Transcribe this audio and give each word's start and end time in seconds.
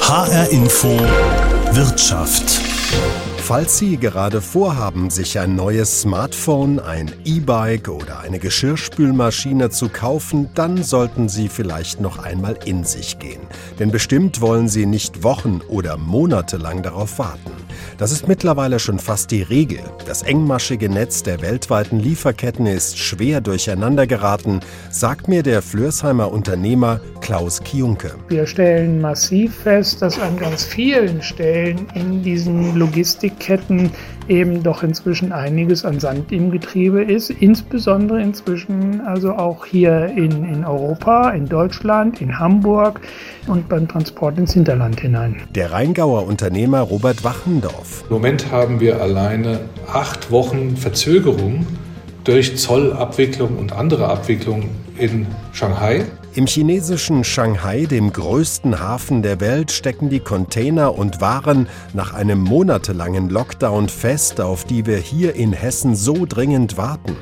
HR 0.00 0.50
Info 0.50 0.88
Wirtschaft. 1.72 2.60
Falls 3.52 3.76
Sie 3.76 3.98
gerade 3.98 4.40
vorhaben, 4.40 5.10
sich 5.10 5.38
ein 5.38 5.54
neues 5.54 6.00
Smartphone, 6.00 6.80
ein 6.80 7.12
E-Bike 7.26 7.88
oder 7.88 8.20
eine 8.20 8.38
Geschirrspülmaschine 8.38 9.68
zu 9.68 9.90
kaufen, 9.90 10.48
dann 10.54 10.82
sollten 10.82 11.28
Sie 11.28 11.50
vielleicht 11.50 12.00
noch 12.00 12.18
einmal 12.18 12.58
in 12.64 12.84
sich 12.84 13.18
gehen. 13.18 13.42
Denn 13.78 13.90
bestimmt 13.90 14.40
wollen 14.40 14.68
Sie 14.68 14.86
nicht 14.86 15.22
Wochen 15.22 15.60
oder 15.68 15.98
Monate 15.98 16.56
lang 16.56 16.82
darauf 16.82 17.18
warten. 17.18 17.50
Das 17.98 18.10
ist 18.10 18.26
mittlerweile 18.26 18.78
schon 18.78 18.98
fast 18.98 19.30
die 19.30 19.42
Regel. 19.42 19.80
Das 20.06 20.22
engmaschige 20.22 20.88
Netz 20.88 21.22
der 21.22 21.42
weltweiten 21.42 22.00
Lieferketten 22.00 22.64
ist 22.64 22.98
schwer 22.98 23.42
durcheinander 23.42 24.06
geraten, 24.06 24.60
sagt 24.90 25.28
mir 25.28 25.42
der 25.42 25.60
Flörsheimer 25.60 26.32
Unternehmer 26.32 27.00
Klaus 27.20 27.62
Kiunke. 27.62 28.14
Wir 28.28 28.46
stellen 28.46 29.00
massiv 29.00 29.54
fest, 29.54 30.00
dass 30.00 30.18
an 30.18 30.38
ganz 30.38 30.64
vielen 30.64 31.22
Stellen 31.22 31.86
in 31.94 32.22
diesen 32.22 32.76
Logistikketten 33.42 33.90
eben 34.28 34.62
doch 34.62 34.82
inzwischen 34.82 35.32
einiges 35.32 35.84
an 35.84 36.00
Sand 36.00 36.32
im 36.32 36.50
Getriebe 36.50 37.02
ist, 37.02 37.30
insbesondere 37.30 38.22
inzwischen 38.22 39.00
also 39.00 39.32
auch 39.32 39.66
hier 39.66 40.06
in, 40.06 40.44
in 40.44 40.64
Europa, 40.64 41.30
in 41.30 41.48
Deutschland, 41.48 42.20
in 42.20 42.38
Hamburg 42.38 43.00
und 43.46 43.68
beim 43.68 43.88
Transport 43.88 44.38
ins 44.38 44.52
Hinterland 44.52 45.00
hinein. 45.00 45.42
Der 45.54 45.72
Rheingauer 45.72 46.26
Unternehmer 46.26 46.80
Robert 46.80 47.24
Wachendorf. 47.24 48.04
Im 48.08 48.14
Moment 48.14 48.50
haben 48.52 48.80
wir 48.80 49.00
alleine 49.00 49.60
acht 49.92 50.30
Wochen 50.30 50.76
Verzögerung 50.76 51.66
durch 52.24 52.56
Zollabwicklung 52.56 53.58
und 53.58 53.72
andere 53.72 54.08
Abwicklung 54.08 54.68
in 54.96 55.26
Shanghai. 55.52 56.04
Im 56.34 56.46
chinesischen 56.46 57.24
Shanghai, 57.24 57.84
dem 57.84 58.10
größten 58.10 58.80
Hafen 58.80 59.20
der 59.20 59.38
Welt, 59.40 59.70
stecken 59.70 60.08
die 60.08 60.20
Container 60.20 60.96
und 60.96 61.20
Waren 61.20 61.68
nach 61.92 62.14
einem 62.14 62.38
monatelangen 62.40 63.28
Lockdown 63.28 63.90
fest, 63.90 64.40
auf 64.40 64.64
die 64.64 64.86
wir 64.86 64.96
hier 64.96 65.34
in 65.34 65.52
Hessen 65.52 65.94
so 65.94 66.24
dringend 66.24 66.78
warten. 66.78 67.16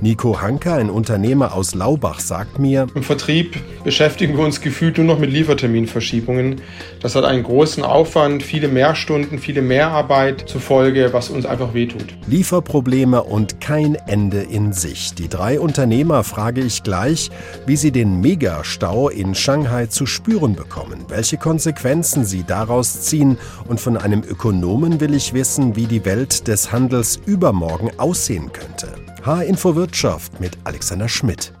Nico 0.00 0.40
Hanker, 0.40 0.74
ein 0.74 0.90
Unternehmer 0.90 1.54
aus 1.54 1.74
Laubach, 1.76 2.18
sagt 2.18 2.58
mir, 2.58 2.88
Im 2.96 3.04
Vertrieb 3.04 3.56
beschäftigen 3.84 4.36
wir 4.36 4.44
uns 4.44 4.60
gefühlt 4.60 4.98
nur 4.98 5.06
noch 5.06 5.18
mit 5.20 5.30
Lieferterminverschiebungen. 5.30 6.60
Das 7.00 7.14
hat 7.14 7.24
einen 7.24 7.44
großen 7.44 7.84
Aufwand, 7.84 8.42
viele 8.42 8.66
Mehrstunden, 8.66 9.38
viele 9.38 9.62
Mehrarbeit 9.62 10.48
zur 10.48 10.60
Folge, 10.60 11.12
was 11.12 11.30
uns 11.30 11.46
einfach 11.46 11.72
wehtut. 11.72 12.16
Lieferprobleme 12.26 13.22
und 13.22 13.60
kein 13.60 13.94
Ende 13.94 14.42
in 14.42 14.72
Sicht. 14.72 15.20
Die 15.20 15.28
drei 15.28 15.60
Unternehmer 15.60 16.24
frage 16.24 16.62
ich 16.62 16.82
gleich, 16.82 17.30
wie 17.64 17.76
sie 17.76 17.92
den 17.92 18.20
Megastau 18.56 19.10
in 19.10 19.34
Shanghai 19.34 19.86
zu 19.86 20.06
spüren 20.06 20.54
bekommen, 20.54 21.04
welche 21.08 21.36
Konsequenzen 21.36 22.24
sie 22.24 22.42
daraus 22.42 23.02
ziehen 23.02 23.36
und 23.68 23.80
von 23.80 23.98
einem 23.98 24.22
Ökonomen 24.22 24.98
will 24.98 25.12
ich 25.14 25.34
wissen, 25.34 25.76
wie 25.76 25.86
die 25.86 26.06
Welt 26.06 26.48
des 26.48 26.72
Handels 26.72 27.20
übermorgen 27.26 27.90
aussehen 27.98 28.50
könnte. 28.52 28.88
H-Info 29.24 29.76
Wirtschaft 29.76 30.40
mit 30.40 30.56
Alexander 30.64 31.08
Schmidt. 31.08 31.52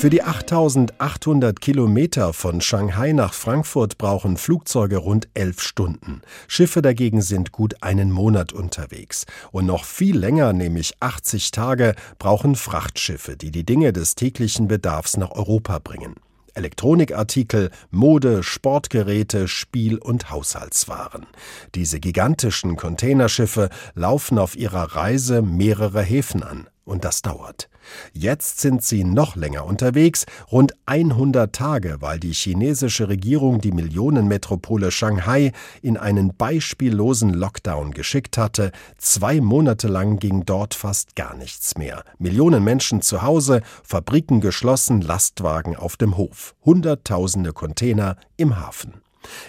Für 0.00 0.08
die 0.08 0.22
8800 0.22 1.60
Kilometer 1.60 2.32
von 2.32 2.62
Shanghai 2.62 3.12
nach 3.12 3.34
Frankfurt 3.34 3.98
brauchen 3.98 4.38
Flugzeuge 4.38 4.96
rund 4.96 5.28
elf 5.34 5.60
Stunden. 5.60 6.22
Schiffe 6.48 6.80
dagegen 6.80 7.20
sind 7.20 7.52
gut 7.52 7.82
einen 7.82 8.10
Monat 8.10 8.54
unterwegs. 8.54 9.26
Und 9.52 9.66
noch 9.66 9.84
viel 9.84 10.16
länger, 10.16 10.54
nämlich 10.54 10.94
80 11.00 11.50
Tage, 11.50 11.94
brauchen 12.18 12.56
Frachtschiffe, 12.56 13.36
die 13.36 13.50
die 13.50 13.66
Dinge 13.66 13.92
des 13.92 14.14
täglichen 14.14 14.68
Bedarfs 14.68 15.18
nach 15.18 15.32
Europa 15.32 15.78
bringen. 15.80 16.14
Elektronikartikel, 16.54 17.70
Mode, 17.90 18.42
Sportgeräte, 18.42 19.48
Spiel- 19.48 19.98
und 19.98 20.30
Haushaltswaren. 20.30 21.26
Diese 21.74 22.00
gigantischen 22.00 22.76
Containerschiffe 22.76 23.68
laufen 23.94 24.38
auf 24.38 24.56
ihrer 24.56 24.96
Reise 24.96 25.42
mehrere 25.42 26.00
Häfen 26.00 26.42
an. 26.42 26.70
Und 26.90 27.04
das 27.04 27.22
dauert. 27.22 27.68
Jetzt 28.12 28.58
sind 28.58 28.82
sie 28.82 29.04
noch 29.04 29.36
länger 29.36 29.64
unterwegs, 29.64 30.26
rund 30.50 30.74
100 30.86 31.54
Tage, 31.54 31.98
weil 32.00 32.18
die 32.18 32.32
chinesische 32.32 33.08
Regierung 33.08 33.60
die 33.60 33.70
Millionenmetropole 33.70 34.90
Shanghai 34.90 35.52
in 35.82 35.96
einen 35.96 36.36
beispiellosen 36.36 37.32
Lockdown 37.32 37.92
geschickt 37.92 38.36
hatte. 38.36 38.72
Zwei 38.98 39.40
Monate 39.40 39.86
lang 39.86 40.18
ging 40.18 40.44
dort 40.44 40.74
fast 40.74 41.14
gar 41.14 41.36
nichts 41.36 41.78
mehr. 41.78 42.02
Millionen 42.18 42.64
Menschen 42.64 43.02
zu 43.02 43.22
Hause, 43.22 43.62
Fabriken 43.84 44.40
geschlossen, 44.40 45.00
Lastwagen 45.00 45.76
auf 45.76 45.96
dem 45.96 46.16
Hof, 46.16 46.56
Hunderttausende 46.64 47.52
Container 47.52 48.16
im 48.36 48.58
Hafen. 48.58 48.94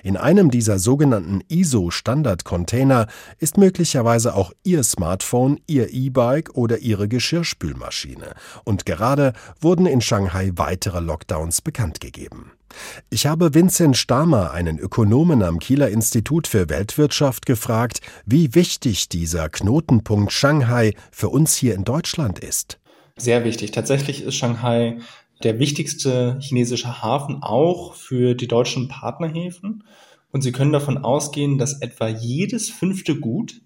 In 0.04 0.18
einem 0.18 0.52
dieser 0.52 0.80
sogenannten 0.80 1.42
ISO-Standard-Container 1.48 3.08
ist 3.40 3.58
möglicherweise 3.58 4.36
auch 4.36 4.52
Ihr 4.64 4.84
Smartphone, 4.84 5.59
Ihr 5.68 5.94
E-Bike 5.94 6.56
oder 6.56 6.80
Ihre 6.80 7.08
Geschirrspülmaschine. 7.08 8.34
Und 8.64 8.86
gerade 8.86 9.34
wurden 9.59 9.86
in 9.86 10.02
Shanghai 10.02 10.52
weitere 10.56 11.00
Lockdowns 11.00 11.62
bekannt 11.62 12.00
gegeben. 12.00 12.52
Ich 13.09 13.26
habe 13.26 13.54
Vincent 13.54 13.98
Stamer, 13.98 14.52
einen 14.52 14.80
Ökonomen 14.80 15.44
am 15.44 15.59
Kieler 15.59 15.90
Institut 15.90 16.48
für 16.48 16.70
Weltwirtschaft, 16.70 17.46
gefragt, 17.46 18.00
wie 18.26 18.56
wichtig 18.56 19.09
dieser 19.09 19.50
Knotenpunkt 19.50 20.32
Shanghai 20.32 20.94
für 21.12 21.30
uns 21.30 21.56
hier 21.56 21.76
in 21.76 21.84
Deutschland 21.84 22.40
ist. 22.40 22.80
Sehr 23.18 23.44
wichtig. 23.44 23.72
Tatsächlich 23.72 24.24
ist 24.24 24.36
Shanghai 24.36 24.98
der 25.44 25.59
wichtigste 25.59 26.38
chinesische 26.40 27.02
Hafen 27.02 27.44
auch 27.44 27.94
für 27.94 28.35
die 28.35 28.47
deutschen 28.47 28.88
Partnerhäfen. 28.88 29.84
Und 30.31 30.41
Sie 30.41 30.52
können 30.52 30.72
davon 30.72 30.97
ausgehen, 30.97 31.57
dass 31.57 31.81
etwa 31.81 32.07
jedes 32.07 32.69
fünfte 32.69 33.19
Gut, 33.19 33.62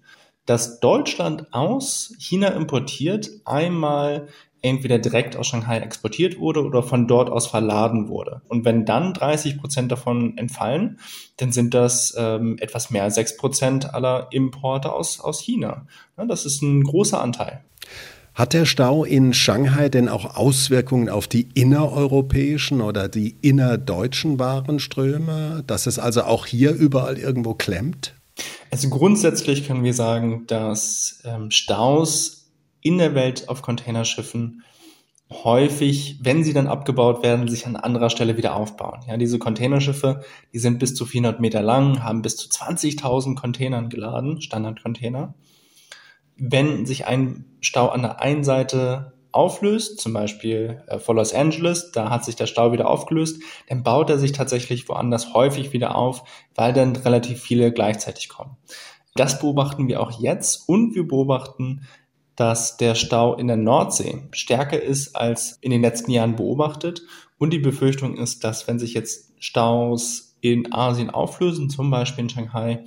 das 0.46 0.80
Deutschland 0.80 1.52
aus 1.52 2.14
China 2.18 2.48
importiert, 2.48 3.30
einmal 3.44 4.28
entweder 4.62 4.98
direkt 4.98 5.36
aus 5.36 5.46
Shanghai 5.46 5.78
exportiert 5.78 6.38
wurde 6.38 6.64
oder 6.64 6.82
von 6.82 7.06
dort 7.06 7.30
aus 7.30 7.46
verladen 7.46 8.08
wurde. 8.08 8.42
Und 8.48 8.64
wenn 8.64 8.84
dann 8.84 9.12
30 9.12 9.58
Prozent 9.58 9.92
davon 9.92 10.36
entfallen, 10.38 10.98
dann 11.36 11.52
sind 11.52 11.74
das 11.74 12.14
ähm, 12.18 12.56
etwas 12.58 12.90
mehr 12.90 13.04
als 13.04 13.14
6 13.14 13.36
Prozent 13.36 13.94
aller 13.94 14.28
Importe 14.32 14.92
aus, 14.92 15.20
aus 15.20 15.40
China. 15.40 15.86
Ja, 16.16 16.24
das 16.24 16.46
ist 16.46 16.62
ein 16.62 16.82
großer 16.82 17.20
Anteil. 17.20 17.64
Hat 18.36 18.52
der 18.52 18.66
Stau 18.66 19.04
in 19.04 19.32
Shanghai 19.32 19.88
denn 19.88 20.10
auch 20.10 20.36
Auswirkungen 20.36 21.08
auf 21.08 21.26
die 21.26 21.48
innereuropäischen 21.54 22.82
oder 22.82 23.08
die 23.08 23.34
innerdeutschen 23.40 24.38
Warenströme, 24.38 25.64
dass 25.66 25.86
es 25.86 25.98
also 25.98 26.24
auch 26.24 26.44
hier 26.44 26.74
überall 26.74 27.16
irgendwo 27.16 27.54
klemmt? 27.54 28.14
Also 28.70 28.90
grundsätzlich 28.90 29.66
können 29.66 29.84
wir 29.84 29.94
sagen, 29.94 30.44
dass 30.48 31.22
ähm, 31.24 31.50
Staus 31.50 32.50
in 32.82 32.98
der 32.98 33.14
Welt 33.14 33.48
auf 33.48 33.62
Containerschiffen 33.62 34.62
häufig, 35.32 36.18
wenn 36.20 36.44
sie 36.44 36.52
dann 36.52 36.66
abgebaut 36.66 37.22
werden, 37.22 37.48
sich 37.48 37.66
an 37.66 37.74
anderer 37.74 38.10
Stelle 38.10 38.36
wieder 38.36 38.54
aufbauen. 38.54 39.00
Ja, 39.08 39.16
diese 39.16 39.38
Containerschiffe, 39.38 40.22
die 40.52 40.58
sind 40.58 40.78
bis 40.78 40.94
zu 40.94 41.06
400 41.06 41.40
Meter 41.40 41.62
lang, 41.62 42.04
haben 42.04 42.20
bis 42.20 42.36
zu 42.36 42.50
20.000 42.50 43.34
Containern 43.34 43.88
geladen, 43.88 44.42
Standardcontainer 44.42 45.32
wenn 46.36 46.86
sich 46.86 47.06
ein 47.06 47.44
Stau 47.60 47.88
an 47.88 48.02
der 48.02 48.20
einen 48.20 48.44
Seite 48.44 49.14
auflöst, 49.32 50.00
zum 50.00 50.12
Beispiel 50.12 50.82
äh, 50.86 50.98
vor 50.98 51.14
Los 51.14 51.34
Angeles, 51.34 51.92
da 51.92 52.10
hat 52.10 52.24
sich 52.24 52.36
der 52.36 52.46
Stau 52.46 52.72
wieder 52.72 52.88
aufgelöst, 52.88 53.42
dann 53.68 53.82
baut 53.82 54.08
er 54.10 54.18
sich 54.18 54.32
tatsächlich 54.32 54.88
woanders 54.88 55.34
häufig 55.34 55.72
wieder 55.72 55.94
auf, 55.94 56.24
weil 56.54 56.72
dann 56.72 56.96
relativ 56.96 57.40
viele 57.40 57.72
gleichzeitig 57.72 58.28
kommen. 58.28 58.56
Das 59.14 59.38
beobachten 59.38 59.88
wir 59.88 60.00
auch 60.00 60.20
jetzt 60.20 60.68
und 60.68 60.94
wir 60.94 61.06
beobachten, 61.06 61.86
dass 62.34 62.76
der 62.76 62.94
Stau 62.94 63.34
in 63.34 63.46
der 63.46 63.56
Nordsee 63.56 64.22
stärker 64.32 64.80
ist 64.80 65.16
als 65.16 65.58
in 65.62 65.70
den 65.70 65.80
letzten 65.80 66.10
Jahren 66.10 66.36
beobachtet. 66.36 67.02
Und 67.38 67.52
die 67.52 67.58
Befürchtung 67.58 68.16
ist, 68.16 68.44
dass 68.44 68.68
wenn 68.68 68.78
sich 68.78 68.94
jetzt 68.94 69.32
Staus 69.38 70.36
in 70.40 70.72
Asien 70.72 71.10
auflösen, 71.10 71.70
zum 71.70 71.90
Beispiel 71.90 72.24
in 72.24 72.30
Shanghai, 72.30 72.84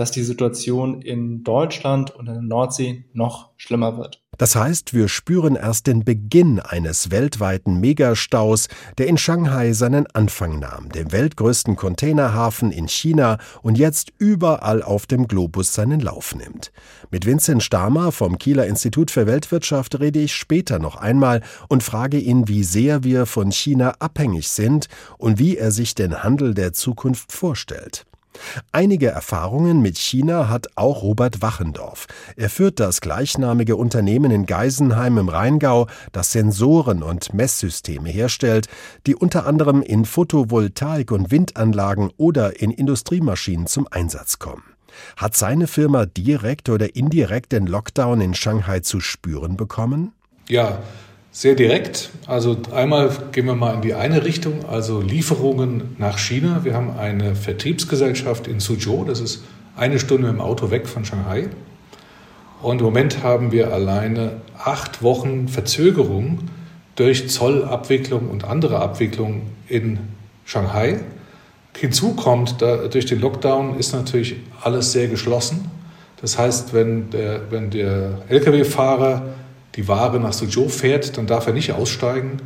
dass 0.00 0.10
die 0.10 0.22
Situation 0.22 1.02
in 1.02 1.44
Deutschland 1.44 2.10
und 2.16 2.26
in 2.26 2.32
der 2.32 2.42
Nordsee 2.42 3.04
noch 3.12 3.50
schlimmer 3.58 3.98
wird. 3.98 4.22
Das 4.38 4.56
heißt, 4.56 4.94
wir 4.94 5.08
spüren 5.08 5.54
erst 5.54 5.86
den 5.86 6.06
Beginn 6.06 6.58
eines 6.58 7.10
weltweiten 7.10 7.78
Megastaus, 7.80 8.68
der 8.96 9.08
in 9.08 9.18
Shanghai 9.18 9.74
seinen 9.74 10.06
Anfang 10.06 10.58
nahm, 10.58 10.88
dem 10.88 11.12
weltgrößten 11.12 11.76
Containerhafen 11.76 12.72
in 12.72 12.88
China 12.88 13.36
und 13.60 13.76
jetzt 13.76 14.14
überall 14.16 14.82
auf 14.82 15.04
dem 15.04 15.28
Globus 15.28 15.74
seinen 15.74 16.00
Lauf 16.00 16.34
nimmt. 16.34 16.72
Mit 17.10 17.26
Vincent 17.26 17.62
Stamer 17.62 18.10
vom 18.10 18.38
Kieler 18.38 18.66
Institut 18.66 19.10
für 19.10 19.26
Weltwirtschaft 19.26 20.00
rede 20.00 20.20
ich 20.20 20.32
später 20.32 20.78
noch 20.78 20.96
einmal 20.96 21.42
und 21.68 21.82
frage 21.82 22.16
ihn, 22.16 22.48
wie 22.48 22.64
sehr 22.64 23.04
wir 23.04 23.26
von 23.26 23.52
China 23.52 23.96
abhängig 23.98 24.48
sind 24.48 24.88
und 25.18 25.38
wie 25.38 25.58
er 25.58 25.72
sich 25.72 25.94
den 25.94 26.22
Handel 26.22 26.54
der 26.54 26.72
Zukunft 26.72 27.32
vorstellt. 27.32 28.06
Einige 28.72 29.08
Erfahrungen 29.08 29.82
mit 29.82 29.98
China 29.98 30.48
hat 30.48 30.68
auch 30.76 31.02
Robert 31.02 31.42
Wachendorf. 31.42 32.06
Er 32.36 32.50
führt 32.50 32.80
das 32.80 33.00
gleichnamige 33.00 33.76
Unternehmen 33.76 34.30
in 34.30 34.46
Geisenheim 34.46 35.18
im 35.18 35.28
Rheingau, 35.28 35.86
das 36.12 36.32
Sensoren 36.32 37.02
und 37.02 37.34
Messsysteme 37.34 38.08
herstellt, 38.08 38.68
die 39.06 39.14
unter 39.14 39.46
anderem 39.46 39.82
in 39.82 40.04
Photovoltaik- 40.04 41.12
und 41.12 41.30
Windanlagen 41.30 42.10
oder 42.16 42.60
in 42.60 42.70
Industriemaschinen 42.70 43.66
zum 43.66 43.86
Einsatz 43.90 44.38
kommen. 44.38 44.64
Hat 45.16 45.36
seine 45.36 45.66
Firma 45.66 46.06
direkt 46.06 46.68
oder 46.68 46.96
indirekt 46.96 47.52
den 47.52 47.66
Lockdown 47.66 48.20
in 48.20 48.34
Shanghai 48.34 48.80
zu 48.80 49.00
spüren 49.00 49.56
bekommen? 49.56 50.12
Ja, 50.48 50.80
sehr 51.32 51.54
direkt. 51.54 52.10
Also 52.26 52.56
einmal 52.72 53.10
gehen 53.32 53.46
wir 53.46 53.54
mal 53.54 53.74
in 53.74 53.82
die 53.82 53.94
eine 53.94 54.24
Richtung, 54.24 54.64
also 54.68 55.00
Lieferungen 55.00 55.96
nach 55.98 56.18
China. 56.18 56.60
Wir 56.64 56.74
haben 56.74 56.98
eine 56.98 57.34
Vertriebsgesellschaft 57.34 58.46
in 58.46 58.60
Suzhou, 58.60 59.04
das 59.04 59.20
ist 59.20 59.42
eine 59.76 59.98
Stunde 59.98 60.28
im 60.28 60.40
Auto 60.40 60.70
weg 60.70 60.88
von 60.88 61.04
Shanghai. 61.04 61.48
Und 62.62 62.80
im 62.80 62.84
Moment 62.84 63.22
haben 63.22 63.52
wir 63.52 63.72
alleine 63.72 64.32
acht 64.58 65.02
Wochen 65.02 65.48
Verzögerung 65.48 66.40
durch 66.96 67.30
Zollabwicklung 67.30 68.28
und 68.28 68.44
andere 68.44 68.80
Abwicklung 68.80 69.42
in 69.68 69.98
Shanghai. 70.44 71.00
Hinzu 71.78 72.14
kommt, 72.14 72.60
da, 72.60 72.88
durch 72.88 73.06
den 73.06 73.20
Lockdown 73.20 73.78
ist 73.78 73.92
natürlich 73.92 74.36
alles 74.60 74.92
sehr 74.92 75.06
geschlossen. 75.06 75.70
Das 76.20 76.36
heißt, 76.36 76.74
wenn 76.74 77.08
der, 77.08 77.50
wenn 77.50 77.70
der 77.70 78.18
Lkw-Fahrer 78.28 79.22
die 79.76 79.88
Ware 79.88 80.18
nach 80.20 80.32
Suzhou 80.32 80.68
fährt, 80.68 81.16
dann 81.16 81.26
darf 81.26 81.46
er 81.46 81.52
nicht 81.52 81.72
aussteigen. 81.72 82.42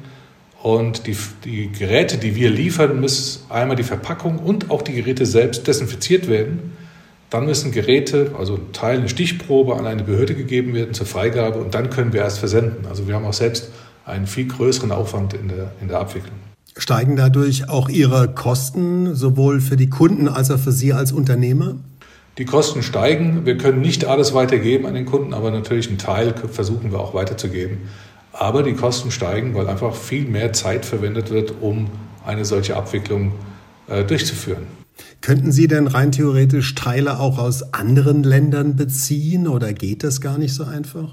Und 0.62 1.06
die, 1.06 1.16
die 1.44 1.70
Geräte, 1.70 2.16
die 2.16 2.36
wir 2.36 2.50
liefern, 2.50 3.00
müssen 3.00 3.42
einmal 3.50 3.76
die 3.76 3.82
Verpackung 3.82 4.38
und 4.38 4.70
auch 4.70 4.82
die 4.82 4.94
Geräte 4.94 5.26
selbst 5.26 5.66
desinfiziert 5.66 6.28
werden. 6.28 6.72
Dann 7.28 7.46
müssen 7.46 7.72
Geräte, 7.72 8.32
also 8.38 8.54
ein 8.54 8.72
Teil, 8.72 8.98
eine 8.98 9.08
Stichprobe 9.08 9.76
an 9.76 9.86
eine 9.86 10.04
Behörde 10.04 10.34
gegeben 10.34 10.72
werden 10.72 10.94
zur 10.94 11.06
Freigabe 11.06 11.58
und 11.58 11.74
dann 11.74 11.90
können 11.90 12.12
wir 12.12 12.20
erst 12.20 12.38
versenden. 12.38 12.86
Also 12.86 13.08
wir 13.08 13.14
haben 13.14 13.24
auch 13.24 13.32
selbst 13.32 13.70
einen 14.06 14.26
viel 14.26 14.46
größeren 14.46 14.92
Aufwand 14.92 15.34
in 15.34 15.48
der, 15.48 15.72
in 15.80 15.88
der 15.88 15.98
Abwicklung. 15.98 16.36
Steigen 16.76 17.16
dadurch 17.16 17.68
auch 17.68 17.88
Ihre 17.88 18.34
Kosten 18.34 19.14
sowohl 19.14 19.60
für 19.60 19.76
die 19.76 19.88
Kunden 19.88 20.28
als 20.28 20.50
auch 20.50 20.58
für 20.58 20.72
Sie 20.72 20.92
als 20.92 21.12
Unternehmer? 21.12 21.76
Die 22.38 22.44
Kosten 22.44 22.82
steigen. 22.82 23.46
Wir 23.46 23.56
können 23.56 23.80
nicht 23.80 24.06
alles 24.06 24.34
weitergeben 24.34 24.86
an 24.86 24.94
den 24.94 25.06
Kunden, 25.06 25.34
aber 25.34 25.50
natürlich 25.50 25.88
einen 25.88 25.98
Teil 25.98 26.34
versuchen 26.50 26.90
wir 26.90 26.98
auch 26.98 27.14
weiterzugeben. 27.14 27.78
Aber 28.32 28.64
die 28.64 28.74
Kosten 28.74 29.12
steigen, 29.12 29.54
weil 29.54 29.68
einfach 29.68 29.94
viel 29.94 30.26
mehr 30.26 30.52
Zeit 30.52 30.84
verwendet 30.84 31.30
wird, 31.30 31.54
um 31.60 31.88
eine 32.26 32.44
solche 32.44 32.76
Abwicklung 32.76 33.32
äh, 33.86 34.02
durchzuführen. 34.02 34.66
Könnten 35.20 35.52
Sie 35.52 35.68
denn 35.68 35.86
rein 35.86 36.12
theoretisch 36.12 36.74
Teile 36.74 37.20
auch 37.20 37.38
aus 37.38 37.72
anderen 37.72 38.24
Ländern 38.24 38.76
beziehen 38.76 39.46
oder 39.46 39.72
geht 39.72 40.02
das 40.02 40.20
gar 40.20 40.38
nicht 40.38 40.54
so 40.54 40.64
einfach? 40.64 41.12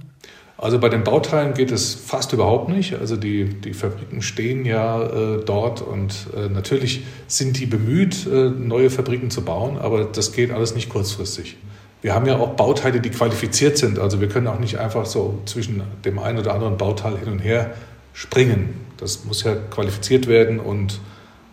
Also 0.62 0.78
bei 0.78 0.90
den 0.90 1.04
Bauteilen 1.04 1.56
geht 1.56 1.72
es 1.72 1.96
fast 1.96 2.34
überhaupt 2.34 2.70
nicht. 2.70 2.94
Also 2.94 3.18
die, 3.18 3.46
die 3.46 3.74
Fabriken 3.74 4.22
stehen 4.22 4.64
ja 4.64 5.02
äh, 5.02 5.44
dort 5.44 5.82
und 5.82 6.28
äh, 6.38 6.50
natürlich 6.50 7.04
sind 7.26 7.60
die 7.60 7.66
bemüht, 7.66 8.28
äh, 8.28 8.52
neue 8.52 8.92
Fabriken 8.92 9.32
zu 9.32 9.42
bauen, 9.44 9.80
aber 9.80 10.04
das 10.06 10.34
geht 10.34 10.52
alles 10.52 10.76
nicht 10.76 10.90
kurzfristig. 10.90 11.58
Wir 12.04 12.14
haben 12.14 12.28
ja 12.28 12.38
auch 12.38 12.50
Bauteile, 12.50 13.02
die 13.02 13.10
qualifiziert 13.10 13.80
sind. 13.80 13.98
Also 13.98 14.22
wir 14.22 14.28
können 14.28 14.46
auch 14.46 14.60
nicht 14.60 14.78
einfach 14.78 15.08
so 15.08 15.40
zwischen 15.46 15.82
dem 16.06 16.20
einen 16.20 16.38
oder 16.38 16.54
anderen 16.54 16.78
Bauteil 16.78 17.18
hin 17.18 17.32
und 17.32 17.40
her 17.40 17.74
springen. 18.14 18.76
Das 18.98 19.26
muss 19.26 19.44
ja 19.44 19.56
qualifiziert 19.56 20.28
werden 20.28 20.60
und 20.60 21.00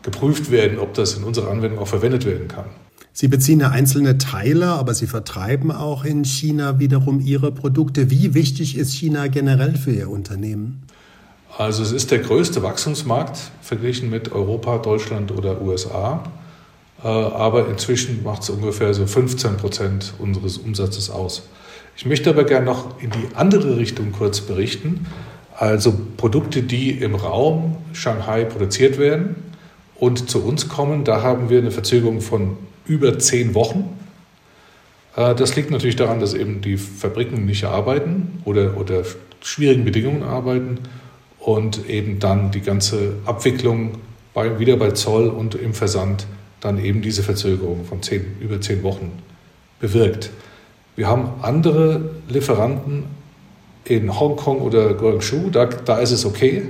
geprüft 0.02 0.50
werden, 0.50 0.78
ob 0.78 0.92
das 0.92 1.14
in 1.14 1.24
unserer 1.24 1.50
Anwendung 1.50 1.78
auch 1.78 1.88
verwendet 1.88 2.26
werden 2.26 2.48
kann. 2.48 2.66
Sie 3.20 3.26
beziehen 3.26 3.58
ja 3.58 3.70
einzelne 3.70 4.16
Teile, 4.16 4.66
aber 4.66 4.94
Sie 4.94 5.08
vertreiben 5.08 5.72
auch 5.72 6.04
in 6.04 6.24
China 6.24 6.78
wiederum 6.78 7.18
Ihre 7.18 7.50
Produkte. 7.50 8.12
Wie 8.12 8.32
wichtig 8.32 8.78
ist 8.78 8.92
China 8.92 9.26
generell 9.26 9.74
für 9.74 9.90
Ihr 9.90 10.08
Unternehmen? 10.08 10.84
Also 11.56 11.82
es 11.82 11.90
ist 11.90 12.12
der 12.12 12.20
größte 12.20 12.62
Wachstumsmarkt 12.62 13.36
verglichen 13.60 14.08
mit 14.08 14.30
Europa, 14.30 14.78
Deutschland 14.78 15.32
oder 15.32 15.60
USA. 15.60 16.22
Äh, 17.02 17.08
aber 17.08 17.68
inzwischen 17.68 18.22
macht 18.22 18.44
es 18.44 18.50
ungefähr 18.50 18.94
so 18.94 19.04
15 19.04 19.56
Prozent 19.56 20.14
unseres 20.20 20.56
Umsatzes 20.56 21.10
aus. 21.10 21.42
Ich 21.96 22.06
möchte 22.06 22.30
aber 22.30 22.44
gerne 22.44 22.66
noch 22.66 23.02
in 23.02 23.10
die 23.10 23.34
andere 23.34 23.78
Richtung 23.78 24.12
kurz 24.12 24.42
berichten. 24.42 25.06
Also 25.56 25.92
Produkte, 26.16 26.62
die 26.62 26.92
im 26.92 27.16
Raum 27.16 27.78
Shanghai 27.94 28.44
produziert 28.44 28.96
werden 28.96 29.34
und 29.96 30.30
zu 30.30 30.44
uns 30.44 30.68
kommen, 30.68 31.02
da 31.02 31.20
haben 31.20 31.50
wir 31.50 31.58
eine 31.58 31.72
Verzögerung 31.72 32.20
von 32.20 32.67
über 32.88 33.18
zehn 33.18 33.54
Wochen. 33.54 33.96
Äh, 35.16 35.34
das 35.34 35.54
liegt 35.56 35.70
natürlich 35.70 35.96
daran, 35.96 36.20
dass 36.20 36.34
eben 36.34 36.60
die 36.60 36.76
Fabriken 36.76 37.46
nicht 37.46 37.64
arbeiten 37.64 38.42
oder 38.44 38.76
unter 38.76 39.02
schwierigen 39.42 39.84
Bedingungen 39.84 40.22
arbeiten 40.22 40.78
und 41.38 41.88
eben 41.88 42.18
dann 42.18 42.50
die 42.50 42.60
ganze 42.60 43.14
Abwicklung 43.24 43.98
bei, 44.34 44.58
wieder 44.58 44.76
bei 44.76 44.90
Zoll 44.90 45.28
und 45.28 45.54
im 45.54 45.74
Versand 45.74 46.26
dann 46.60 46.82
eben 46.82 47.02
diese 47.02 47.22
Verzögerung 47.22 47.84
von 47.84 48.02
zehn, 48.02 48.36
über 48.40 48.60
zehn 48.60 48.82
Wochen 48.82 49.12
bewirkt. 49.80 50.30
Wir 50.96 51.06
haben 51.06 51.30
andere 51.42 52.10
Lieferanten 52.28 53.04
in 53.84 54.18
Hongkong 54.18 54.60
oder 54.60 54.94
Guangzhou, 54.94 55.50
da, 55.50 55.66
da 55.66 55.98
ist 55.98 56.10
es 56.10 56.24
okay. 56.24 56.64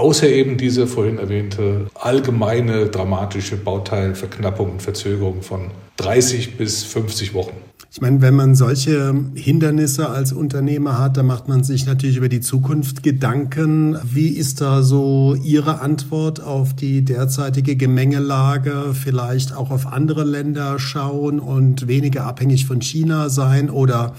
Außer 0.00 0.30
eben 0.30 0.56
diese 0.56 0.86
vorhin 0.86 1.18
erwähnte 1.18 1.86
allgemeine 1.94 2.86
dramatische 2.86 3.58
Bauteilverknappung 3.58 4.72
und 4.72 4.82
Verzögerung 4.82 5.42
von 5.42 5.72
30 5.98 6.56
bis 6.56 6.84
50 6.84 7.34
Wochen. 7.34 7.52
Ich 7.92 8.00
meine, 8.00 8.22
wenn 8.22 8.34
man 8.34 8.54
solche 8.54 9.14
Hindernisse 9.34 10.08
als 10.08 10.32
Unternehmer 10.32 10.96
hat, 10.96 11.18
dann 11.18 11.26
macht 11.26 11.48
man 11.48 11.64
sich 11.64 11.84
natürlich 11.84 12.16
über 12.16 12.30
die 12.30 12.40
Zukunft 12.40 13.02
Gedanken. 13.02 13.98
Wie 14.02 14.28
ist 14.28 14.62
da 14.62 14.82
so 14.82 15.36
Ihre 15.44 15.82
Antwort 15.82 16.42
auf 16.42 16.74
die 16.74 17.04
derzeitige 17.04 17.76
Gemengelage? 17.76 18.94
Vielleicht 18.94 19.54
auch 19.54 19.70
auf 19.70 19.86
andere 19.86 20.24
Länder 20.24 20.78
schauen 20.78 21.40
und 21.40 21.88
weniger 21.88 22.24
abhängig 22.24 22.64
von 22.64 22.80
China 22.80 23.28
sein 23.28 23.68
oder 23.68 24.14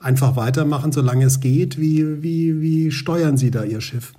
einfach 0.00 0.34
weitermachen, 0.36 0.92
solange 0.92 1.26
es 1.26 1.40
geht? 1.40 1.78
Wie, 1.78 2.22
wie, 2.22 2.62
wie 2.62 2.90
steuern 2.90 3.36
Sie 3.36 3.50
da 3.50 3.64
Ihr 3.64 3.82
Schiff? 3.82 4.14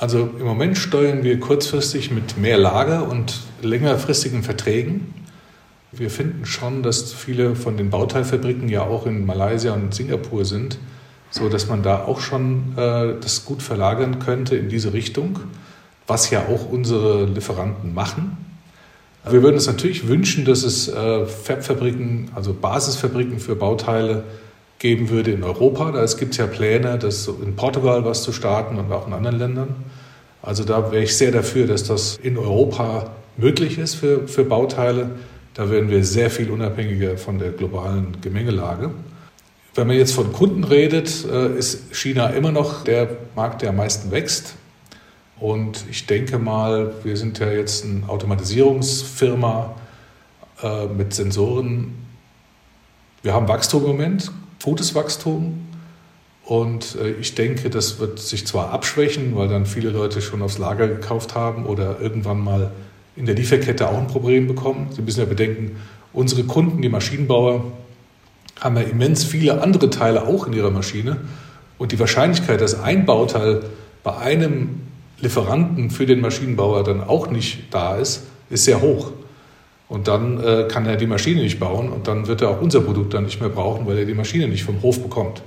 Also 0.00 0.30
im 0.38 0.44
Moment 0.44 0.78
steuern 0.78 1.24
wir 1.24 1.40
kurzfristig 1.40 2.12
mit 2.12 2.38
mehr 2.38 2.56
Lager 2.56 3.08
und 3.08 3.40
längerfristigen 3.62 4.44
Verträgen. 4.44 5.12
Wir 5.90 6.08
finden 6.08 6.46
schon, 6.46 6.84
dass 6.84 7.12
viele 7.12 7.56
von 7.56 7.76
den 7.76 7.90
Bauteilfabriken 7.90 8.68
ja 8.68 8.82
auch 8.82 9.06
in 9.06 9.26
Malaysia 9.26 9.72
und 9.72 9.92
Singapur 9.92 10.44
sind, 10.44 10.78
so 11.30 11.48
dass 11.48 11.66
man 11.66 11.82
da 11.82 12.04
auch 12.04 12.20
schon 12.20 12.74
äh, 12.76 13.14
das 13.20 13.44
gut 13.44 13.60
verlagern 13.60 14.20
könnte 14.20 14.54
in 14.54 14.68
diese 14.68 14.92
Richtung, 14.92 15.40
was 16.06 16.30
ja 16.30 16.46
auch 16.46 16.70
unsere 16.70 17.24
Lieferanten 17.24 17.92
machen. 17.92 18.36
Wir 19.28 19.42
würden 19.42 19.56
uns 19.56 19.66
natürlich 19.66 20.06
wünschen, 20.06 20.44
dass 20.44 20.62
es 20.62 20.86
äh, 20.86 21.26
Fabfabriken, 21.26 22.30
also 22.36 22.54
Basisfabriken 22.54 23.40
für 23.40 23.56
Bauteile 23.56 24.22
geben 24.78 25.08
würde 25.10 25.32
in 25.32 25.42
Europa. 25.42 25.90
Da 25.92 26.04
gibt 26.04 26.32
es 26.32 26.36
ja 26.38 26.46
Pläne, 26.46 26.98
das 26.98 27.28
in 27.28 27.56
Portugal 27.56 28.04
was 28.04 28.22
zu 28.22 28.32
starten 28.32 28.78
und 28.78 28.92
auch 28.92 29.06
in 29.06 29.12
anderen 29.12 29.38
Ländern. 29.38 29.76
Also 30.42 30.64
da 30.64 30.92
wäre 30.92 31.02
ich 31.02 31.16
sehr 31.16 31.32
dafür, 31.32 31.66
dass 31.66 31.84
das 31.84 32.16
in 32.22 32.38
Europa 32.38 33.10
möglich 33.36 33.78
ist 33.78 33.96
für, 33.96 34.28
für 34.28 34.44
Bauteile. 34.44 35.10
Da 35.54 35.70
werden 35.70 35.90
wir 35.90 36.04
sehr 36.04 36.30
viel 36.30 36.50
unabhängiger 36.50 37.18
von 37.18 37.38
der 37.38 37.50
globalen 37.50 38.20
Gemengelage. 38.20 38.90
Wenn 39.74 39.86
man 39.86 39.96
jetzt 39.96 40.12
von 40.12 40.32
Kunden 40.32 40.64
redet, 40.64 41.24
äh, 41.24 41.56
ist 41.56 41.94
China 41.94 42.28
immer 42.28 42.52
noch 42.52 42.84
der 42.84 43.08
Markt, 43.34 43.62
der 43.62 43.70
am 43.70 43.76
meisten 43.76 44.10
wächst. 44.10 44.54
Und 45.40 45.84
ich 45.90 46.06
denke 46.06 46.38
mal, 46.38 46.92
wir 47.04 47.16
sind 47.16 47.38
ja 47.38 47.50
jetzt 47.50 47.84
eine 47.84 48.08
Automatisierungsfirma 48.08 49.76
äh, 50.62 50.86
mit 50.86 51.14
Sensoren. 51.14 51.94
Wir 53.22 53.34
haben 53.34 53.46
Wachstum 53.46 53.82
im 53.84 53.90
Moment, 53.90 54.32
gutes 54.62 54.94
Wachstum. 54.94 55.66
Und 56.44 56.96
äh, 56.96 57.10
ich 57.12 57.34
denke, 57.34 57.70
das 57.70 57.98
wird 57.98 58.18
sich 58.18 58.46
zwar 58.46 58.70
abschwächen, 58.70 59.36
weil 59.36 59.48
dann 59.48 59.66
viele 59.66 59.90
Leute 59.90 60.22
schon 60.22 60.42
aufs 60.42 60.58
Lager 60.58 60.88
gekauft 60.88 61.34
haben 61.34 61.66
oder 61.66 62.00
irgendwann 62.00 62.40
mal 62.40 62.72
in 63.16 63.26
der 63.26 63.34
Lieferkette 63.34 63.88
auch 63.88 63.98
ein 63.98 64.06
Problem 64.06 64.46
bekommen. 64.46 64.88
Sie 64.90 65.02
müssen 65.02 65.20
ja 65.20 65.26
bedenken, 65.26 65.76
unsere 66.12 66.44
Kunden, 66.44 66.80
die 66.80 66.88
Maschinenbauer, 66.88 67.64
haben 68.60 68.76
ja 68.76 68.82
immens 68.82 69.24
viele 69.24 69.60
andere 69.60 69.90
Teile 69.90 70.26
auch 70.26 70.46
in 70.46 70.52
ihrer 70.52 70.70
Maschine. 70.70 71.18
Und 71.76 71.92
die 71.92 71.98
Wahrscheinlichkeit, 71.98 72.60
dass 72.60 72.80
ein 72.80 73.06
Bauteil 73.06 73.60
bei 74.02 74.16
einem 74.16 74.80
Lieferanten 75.20 75.90
für 75.90 76.06
den 76.06 76.20
Maschinenbauer 76.20 76.84
dann 76.84 77.02
auch 77.02 77.30
nicht 77.30 77.72
da 77.72 77.96
ist, 77.96 78.24
ist 78.50 78.64
sehr 78.64 78.80
hoch. 78.80 79.12
Und 79.88 80.06
dann 80.06 80.42
äh, 80.42 80.68
kann 80.68 80.84
er 80.86 80.96
die 80.96 81.06
Maschine 81.06 81.40
nicht 81.40 81.58
bauen 81.58 81.88
und 81.88 82.08
dann 82.08 82.26
wird 82.26 82.42
er 82.42 82.50
auch 82.50 82.60
unser 82.60 82.82
Produkt 82.82 83.14
dann 83.14 83.24
nicht 83.24 83.40
mehr 83.40 83.48
brauchen, 83.48 83.86
weil 83.86 83.98
er 83.98 84.04
die 84.04 84.14
Maschine 84.14 84.46
nicht 84.46 84.64
vom 84.64 84.82
Hof 84.82 85.02
bekommt. 85.02 85.42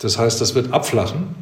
Das 0.00 0.18
heißt, 0.18 0.40
das 0.40 0.54
wird 0.54 0.72
abflachen. 0.72 1.34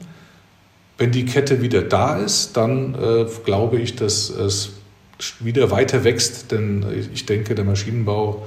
Wenn 0.98 1.12
die 1.12 1.24
Kette 1.24 1.62
wieder 1.62 1.82
da 1.82 2.18
ist, 2.18 2.56
dann 2.56 2.94
äh, 2.94 3.26
glaube 3.44 3.78
ich, 3.78 3.96
dass 3.96 4.28
es 4.28 4.72
wieder 5.40 5.70
weiter 5.70 6.04
wächst, 6.04 6.52
denn 6.52 6.84
ich 7.12 7.24
denke, 7.24 7.54
der 7.54 7.64
Maschinenbau 7.64 8.46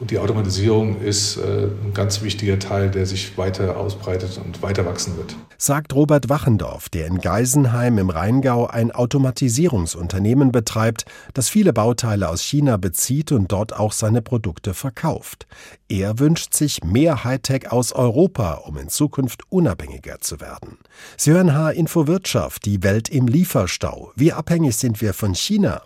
und 0.00 0.10
die 0.10 0.18
Automatisierung 0.18 1.00
ist 1.00 1.36
äh, 1.36 1.68
ein 1.84 1.94
ganz 1.94 2.22
wichtiger 2.22 2.58
Teil, 2.58 2.90
der 2.90 3.06
sich 3.06 3.38
weiter 3.38 3.76
ausbreitet 3.76 4.40
und 4.44 4.62
weiter 4.62 4.84
wachsen 4.84 5.16
wird. 5.16 5.36
Sagt 5.58 5.94
Robert 5.94 6.28
Wachendorf, 6.28 6.88
der 6.88 7.06
in 7.06 7.18
Geisenheim 7.18 7.98
im 7.98 8.10
Rheingau 8.10 8.66
ein 8.66 8.90
Automatisierungsunternehmen 8.90 10.50
betreibt, 10.50 11.04
das 11.34 11.48
viele 11.48 11.72
Bauteile 11.72 12.28
aus 12.28 12.42
China 12.42 12.78
bezieht 12.78 13.30
und 13.30 13.52
dort 13.52 13.72
auch 13.78 13.92
seine 13.92 14.22
Produkte 14.22 14.74
verkauft. 14.74 15.46
Er 15.88 16.18
wünscht 16.18 16.54
sich 16.54 16.82
mehr 16.82 17.22
Hightech 17.22 17.70
aus 17.70 17.92
Europa, 17.92 18.54
um 18.66 18.78
in 18.78 18.88
Zukunft 18.88 19.42
unabhängiger 19.50 20.18
zu 20.18 20.40
werden. 20.40 20.78
Sie 21.16 21.30
hören 21.30 21.54
H-Info 21.54 22.08
Wirtschaft, 22.08 22.64
die 22.64 22.82
Welt 22.82 23.08
im 23.08 23.28
Lieferstau. 23.28 24.10
Wie 24.16 24.32
abhängig 24.32 24.76
sind 24.76 25.00
wir 25.00 25.14
von 25.14 25.34
China? 25.34 25.82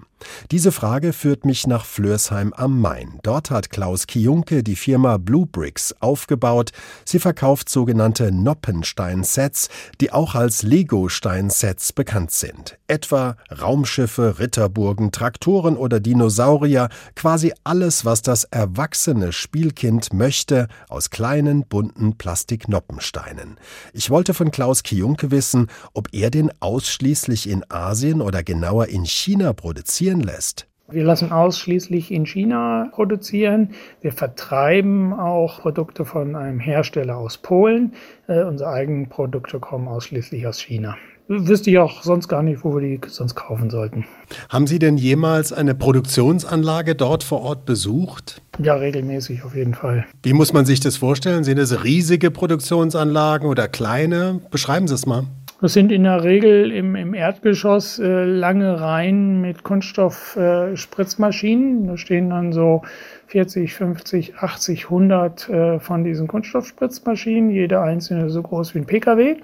Diese 0.50 0.72
Frage 0.72 1.12
führt 1.12 1.44
mich 1.44 1.66
nach 1.66 1.84
Flörsheim 1.84 2.52
am 2.54 2.80
Main. 2.80 3.18
Dort 3.22 3.50
hat 3.50 3.70
Klaus 3.70 4.06
Kiunke 4.06 4.62
die 4.62 4.76
Firma 4.76 5.18
Blue 5.18 5.46
Bricks 5.46 5.94
aufgebaut. 6.00 6.70
Sie 7.04 7.18
verkauft 7.18 7.68
sogenannte 7.68 8.32
Noppenstein-Sets, 8.32 9.68
die 10.00 10.12
auch 10.12 10.34
als 10.34 10.62
Lego-Stein-Sets 10.62 11.92
bekannt 11.92 12.30
sind. 12.30 12.78
Etwa 12.86 13.36
Raumschiffe, 13.60 14.38
Ritterburgen, 14.38 15.12
Traktoren 15.12 15.76
oder 15.76 16.00
Dinosaurier, 16.00 16.88
quasi 17.14 17.52
alles, 17.64 18.04
was 18.04 18.22
das 18.22 18.44
erwachsene 18.44 19.32
Spielkind 19.32 20.12
möchte, 20.12 20.68
aus 20.88 21.10
kleinen, 21.10 21.66
bunten 21.66 22.16
Plastiknoppensteinen. 22.16 23.58
Ich 23.92 24.10
wollte 24.10 24.32
von 24.32 24.50
Klaus 24.50 24.82
Kiunke 24.82 25.30
wissen, 25.30 25.66
ob 25.92 26.08
er 26.12 26.30
den 26.30 26.50
ausschließlich 26.60 27.48
in 27.48 27.64
Asien 27.68 28.22
oder 28.22 28.42
genauer 28.42 28.86
in 28.86 29.04
China 29.04 29.52
produziert 29.52 30.05
produzieren 30.06 30.20
lässt. 30.20 30.66
Wir 30.88 31.02
lassen 31.02 31.32
ausschließlich 31.32 32.12
in 32.12 32.26
China 32.26 32.88
produzieren. 32.92 33.70
Wir 34.02 34.12
vertreiben 34.12 35.12
auch 35.12 35.60
Produkte 35.60 36.04
von 36.04 36.36
einem 36.36 36.60
Hersteller 36.60 37.16
aus 37.16 37.38
Polen. 37.38 37.92
Äh, 38.28 38.44
unsere 38.44 38.70
eigenen 38.70 39.08
Produkte 39.08 39.58
kommen 39.58 39.88
ausschließlich 39.88 40.46
aus 40.46 40.60
China. 40.60 40.96
Wüsste 41.26 41.70
ich 41.70 41.78
auch 41.78 42.04
sonst 42.04 42.28
gar 42.28 42.44
nicht, 42.44 42.62
wo 42.62 42.72
wir 42.76 42.82
die 42.82 43.00
sonst 43.08 43.34
kaufen 43.34 43.68
sollten. 43.68 44.04
Haben 44.48 44.68
Sie 44.68 44.78
denn 44.78 44.96
jemals 44.96 45.52
eine 45.52 45.74
Produktionsanlage 45.74 46.94
dort 46.94 47.24
vor 47.24 47.42
Ort 47.42 47.64
besucht? 47.64 48.40
Ja, 48.62 48.74
regelmäßig 48.74 49.42
auf 49.42 49.56
jeden 49.56 49.74
Fall. 49.74 50.06
Wie 50.22 50.34
muss 50.34 50.52
man 50.52 50.66
sich 50.66 50.78
das 50.78 50.96
vorstellen? 50.96 51.42
Sind 51.42 51.58
es 51.58 51.82
riesige 51.82 52.30
Produktionsanlagen 52.30 53.48
oder 53.48 53.66
kleine? 53.66 54.40
Beschreiben 54.52 54.86
Sie 54.86 54.94
es 54.94 55.04
mal. 55.04 55.24
Das 55.58 55.72
sind 55.72 55.90
in 55.90 56.02
der 56.02 56.22
Regel 56.22 56.70
im, 56.70 56.94
im 56.96 57.14
Erdgeschoss 57.14 57.98
äh, 57.98 58.24
lange 58.24 58.78
Reihen 58.78 59.40
mit 59.40 59.62
Kunststoffspritzmaschinen. 59.62 61.84
Äh, 61.84 61.86
da 61.88 61.96
stehen 61.96 62.28
dann 62.28 62.52
so 62.52 62.82
40, 63.28 63.72
50, 63.72 64.36
80, 64.36 64.84
100 64.84 65.48
äh, 65.48 65.80
von 65.80 66.04
diesen 66.04 66.28
Kunststoffspritzmaschinen, 66.28 67.48
jede 67.48 67.80
einzelne 67.80 68.28
so 68.28 68.42
groß 68.42 68.74
wie 68.74 68.80
ein 68.80 68.86
Pkw, 68.86 69.36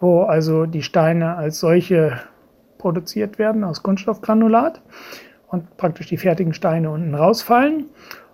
wo 0.00 0.22
also 0.22 0.66
die 0.66 0.82
Steine 0.82 1.36
als 1.36 1.60
solche 1.60 2.18
produziert 2.78 3.38
werden 3.38 3.62
aus 3.62 3.84
Kunststoffgranulat 3.84 4.82
und 5.46 5.76
praktisch 5.76 6.08
die 6.08 6.16
fertigen 6.16 6.52
Steine 6.52 6.90
unten 6.90 7.14
rausfallen. 7.14 7.84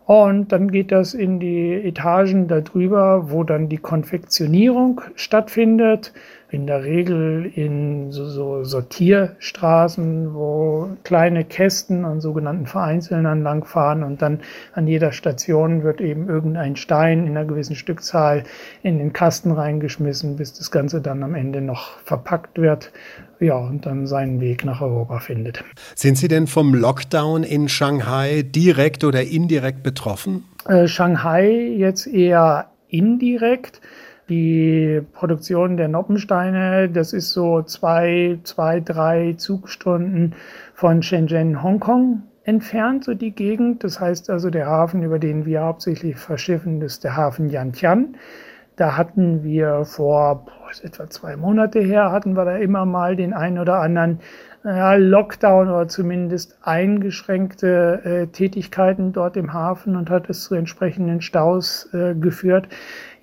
Und 0.06 0.52
dann 0.52 0.70
geht 0.70 0.92
das 0.92 1.14
in 1.14 1.40
die 1.40 1.72
Etagen 1.72 2.46
darüber, 2.46 3.30
wo 3.30 3.42
dann 3.42 3.70
die 3.70 3.78
Konfektionierung 3.78 5.00
stattfindet 5.14 6.12
in 6.54 6.68
der 6.68 6.84
Regel 6.84 7.50
in 7.52 8.12
so, 8.12 8.26
so 8.26 8.62
Sortierstraßen, 8.62 10.34
wo 10.34 10.90
kleine 11.02 11.44
Kästen 11.44 12.04
an 12.04 12.20
sogenannten 12.20 12.66
Vereinzelnern 12.66 13.42
langfahren 13.42 14.04
und 14.04 14.22
dann 14.22 14.38
an 14.72 14.86
jeder 14.86 15.10
Station 15.10 15.82
wird 15.82 16.00
eben 16.00 16.28
irgendein 16.28 16.76
Stein 16.76 17.26
in 17.26 17.36
einer 17.36 17.44
gewissen 17.44 17.74
Stückzahl 17.74 18.44
in 18.84 18.98
den 18.98 19.12
Kasten 19.12 19.50
reingeschmissen, 19.50 20.36
bis 20.36 20.52
das 20.52 20.70
Ganze 20.70 21.00
dann 21.00 21.24
am 21.24 21.34
Ende 21.34 21.60
noch 21.60 21.98
verpackt 22.04 22.58
wird 22.58 22.92
ja, 23.40 23.56
und 23.56 23.84
dann 23.84 24.06
seinen 24.06 24.40
Weg 24.40 24.64
nach 24.64 24.80
Europa 24.80 25.18
findet. 25.18 25.64
Sind 25.96 26.16
Sie 26.16 26.28
denn 26.28 26.46
vom 26.46 26.72
Lockdown 26.72 27.42
in 27.42 27.68
Shanghai 27.68 28.42
direkt 28.42 29.02
oder 29.02 29.22
indirekt 29.22 29.82
betroffen? 29.82 30.44
Äh, 30.68 30.86
Shanghai 30.86 31.50
jetzt 31.76 32.06
eher 32.06 32.70
indirekt. 32.88 33.80
Die 34.28 35.02
Produktion 35.12 35.76
der 35.76 35.88
Noppensteine, 35.88 36.88
das 36.88 37.12
ist 37.12 37.32
so 37.32 37.62
zwei, 37.62 38.38
zwei, 38.42 38.80
drei 38.80 39.34
Zugstunden 39.36 40.34
von 40.72 41.02
Shenzhen, 41.02 41.62
Hongkong 41.62 42.22
entfernt, 42.44 43.04
so 43.04 43.12
die 43.12 43.32
Gegend. 43.32 43.84
Das 43.84 44.00
heißt 44.00 44.30
also, 44.30 44.48
der 44.48 44.66
Hafen, 44.66 45.02
über 45.02 45.18
den 45.18 45.44
wir 45.44 45.62
hauptsächlich 45.62 46.16
verschiffen, 46.16 46.80
ist 46.80 47.04
der 47.04 47.16
Hafen 47.16 47.50
Yantian. 47.50 48.16
Da 48.76 48.96
hatten 48.96 49.44
wir 49.44 49.84
vor 49.84 50.46
boah, 50.46 50.70
etwa 50.82 51.08
zwei 51.08 51.36
Monate 51.36 51.80
her, 51.80 52.10
hatten 52.10 52.34
wir 52.34 52.44
da 52.44 52.56
immer 52.56 52.84
mal 52.86 53.16
den 53.16 53.32
einen 53.32 53.58
oder 53.58 53.78
anderen 53.78 54.20
ja, 54.64 54.94
Lockdown 54.94 55.68
oder 55.68 55.86
zumindest 55.86 56.58
eingeschränkte 56.62 58.00
äh, 58.04 58.26
Tätigkeiten 58.28 59.12
dort 59.12 59.36
im 59.36 59.52
Hafen 59.52 59.94
und 59.94 60.10
hat 60.10 60.28
es 60.30 60.44
zu 60.44 60.54
entsprechenden 60.54 61.20
Staus 61.20 61.88
äh, 61.92 62.14
geführt. 62.14 62.68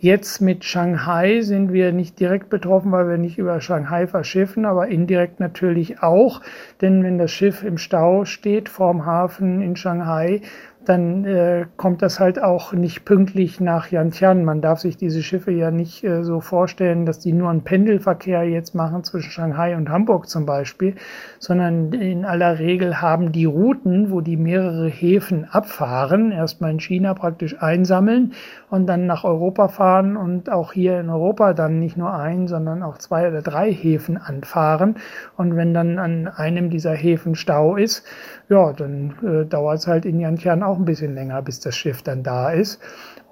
Jetzt 0.04 0.42
mit 0.42 0.66
Shanghai 0.66 1.42
sind 1.42 1.72
wir 1.74 1.92
nicht 1.92 2.20
direkt 2.20 2.50
betroffen, 2.50 2.92
weil 2.92 3.08
wir 3.08 3.20
nicht 3.20 3.38
über 3.38 3.62
Shanghai 3.62 4.08
verschiffen, 4.08 4.66
aber 4.66 4.88
indirekt 4.88 5.40
natürlich 5.40 6.02
auch. 6.02 6.42
Denn 6.82 7.04
wenn 7.04 7.20
das 7.20 7.30
Schiff 7.30 7.64
im 7.64 7.78
Stau 7.78 8.26
steht 8.26 8.68
vorm 8.68 9.06
Hafen 9.06 9.62
in 9.62 9.76
Shanghai, 9.76 10.42
dann 10.86 11.26
äh, 11.26 11.66
kommt 11.78 12.02
das 12.02 12.20
halt 12.20 12.42
auch 12.42 12.74
nicht 12.74 13.06
pünktlich 13.06 13.60
nach 13.60 13.92
Yantian. 13.92 14.44
Man 14.44 14.62
darf 14.62 14.80
sich 14.80 14.98
diese 14.98 15.22
Schiffe 15.22 15.52
ja 15.52 15.70
nicht 15.70 16.04
äh, 16.04 16.24
so 16.24 16.40
vorstellen, 16.40 17.06
dass 17.06 17.20
die 17.20 17.34
nur 17.34 17.50
einen 17.50 17.64
Pendelverkehr 17.64 18.44
jetzt 18.44 18.74
machen 18.74 19.04
zwischen 19.04 19.30
Shanghai 19.30 19.76
und 19.76 19.90
Hamburg 19.90 20.28
zum 20.28 20.48
Beispiel, 20.48 20.96
sondern 21.38 21.94
in 21.94 22.26
aller 22.26 22.58
Regel 22.58 23.00
haben 23.00 23.32
die 23.32 23.46
Routen, 23.46 24.12
wo 24.12 24.22
die 24.22 24.38
mehrere 24.38 24.88
Häfen 24.88 25.46
abfahren, 25.46 26.32
erstmal 26.32 26.72
in 26.72 26.80
China 26.80 27.14
praktisch 27.14 27.62
einsammeln 27.62 28.34
und 28.72 28.88
dann 28.88 29.06
nach 29.06 29.24
Europa 29.24 29.68
fahren 29.68 30.18
und 30.18 30.50
auch 30.50 30.74
hier 30.74 31.00
in 31.00 31.10
Europa 31.10 31.54
dann 31.54 31.80
nicht 31.80 31.96
nur 31.96 32.14
ein, 32.14 32.48
sondern 32.48 32.82
auch 32.82 32.98
zwei 32.98 33.28
oder 33.28 33.44
drei 33.44 33.72
Häfen 33.72 34.18
anfahren. 34.18 34.96
Und 35.38 35.56
wenn 35.56 35.76
dann 35.76 36.00
an 36.00 36.28
einem 36.28 36.72
dieser 36.72 36.94
Häfen 36.94 37.36
Stau 37.36 37.76
ist, 37.76 38.04
ja, 38.50 38.74
dann 38.74 39.14
äh, 39.24 39.46
dauert 39.46 39.80
es 39.80 39.88
halt 39.88 40.06
in 40.06 40.20
Yantian 40.20 40.62
auch 40.62 40.71
ein 40.78 40.86
bisschen 40.86 41.14
länger, 41.14 41.42
bis 41.42 41.60
das 41.60 41.76
Schiff 41.76 42.02
dann 42.02 42.24
da 42.24 42.52
ist. 42.52 42.80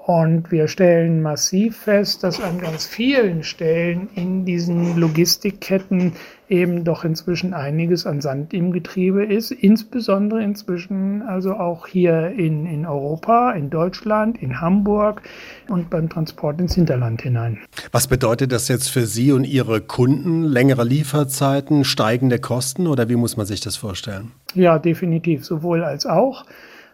Und 0.10 0.52
wir 0.52 0.68
stellen 0.68 1.22
massiv 1.22 1.78
fest, 1.78 2.24
dass 2.24 2.42
an 2.42 2.58
ganz 2.58 2.88
vielen 2.88 3.44
Stellen 3.44 4.10
in 4.16 4.44
diesen 4.44 4.98
Logistikketten 4.98 6.14
eben 6.48 6.84
doch 6.84 7.04
inzwischen 7.04 7.54
einiges 7.54 8.08
an 8.08 8.20
Sand 8.20 8.52
im 8.56 8.72
Getriebe 8.72 9.24
ist, 9.24 9.52
insbesondere 9.52 10.44
inzwischen 10.44 11.22
also 11.22 11.54
auch 11.54 11.86
hier 11.86 12.30
in, 12.30 12.66
in 12.66 12.88
Europa, 12.88 13.52
in 13.52 13.70
Deutschland, 13.70 14.42
in 14.42 14.60
Hamburg 14.60 15.22
und 15.68 15.92
beim 15.92 16.10
Transport 16.10 16.60
ins 16.60 16.74
Hinterland 16.74 17.22
hinein. 17.22 17.60
Was 17.92 18.08
bedeutet 18.08 18.52
das 18.52 18.68
jetzt 18.68 18.88
für 18.90 19.06
Sie 19.06 19.32
und 19.32 19.44
Ihre 19.44 19.80
Kunden? 19.80 20.44
Längere 20.44 20.86
Lieferzeiten, 20.86 21.84
steigende 21.84 22.40
Kosten 22.40 22.88
oder 22.88 23.10
wie 23.10 23.16
muss 23.16 23.38
man 23.38 23.46
sich 23.46 23.62
das 23.62 23.76
vorstellen? 23.76 24.32
Ja, 24.56 24.80
definitiv, 24.80 25.46
sowohl 25.46 25.84
als 25.84 26.08
auch. 26.08 26.46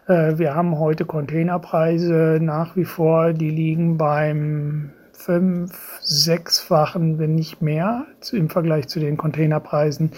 Äh, 0.06 0.38
wir 0.38 0.54
haben 0.54 0.78
heute 0.78 1.04
Containerpreise 1.04 2.38
nach 2.40 2.76
wie 2.76 2.84
vor, 2.84 3.32
die 3.32 3.50
liegen 3.50 3.96
beim 3.96 4.90
fünf, 5.12 5.98
sechsfachen, 6.02 7.18
wenn 7.18 7.34
nicht 7.34 7.62
mehr, 7.62 8.06
im 8.32 8.48
Vergleich 8.48 8.86
zu 8.86 9.00
den 9.00 9.16
Containerpreisen, 9.16 10.12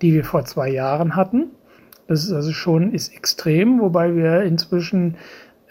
die 0.00 0.14
wir 0.14 0.24
vor 0.24 0.44
zwei 0.44 0.70
Jahren 0.70 1.16
hatten. 1.16 1.50
Das 2.06 2.24
ist 2.24 2.32
also 2.32 2.52
schon 2.52 2.92
ist 2.92 3.14
extrem, 3.14 3.80
wobei 3.80 4.14
wir 4.14 4.42
inzwischen 4.42 5.16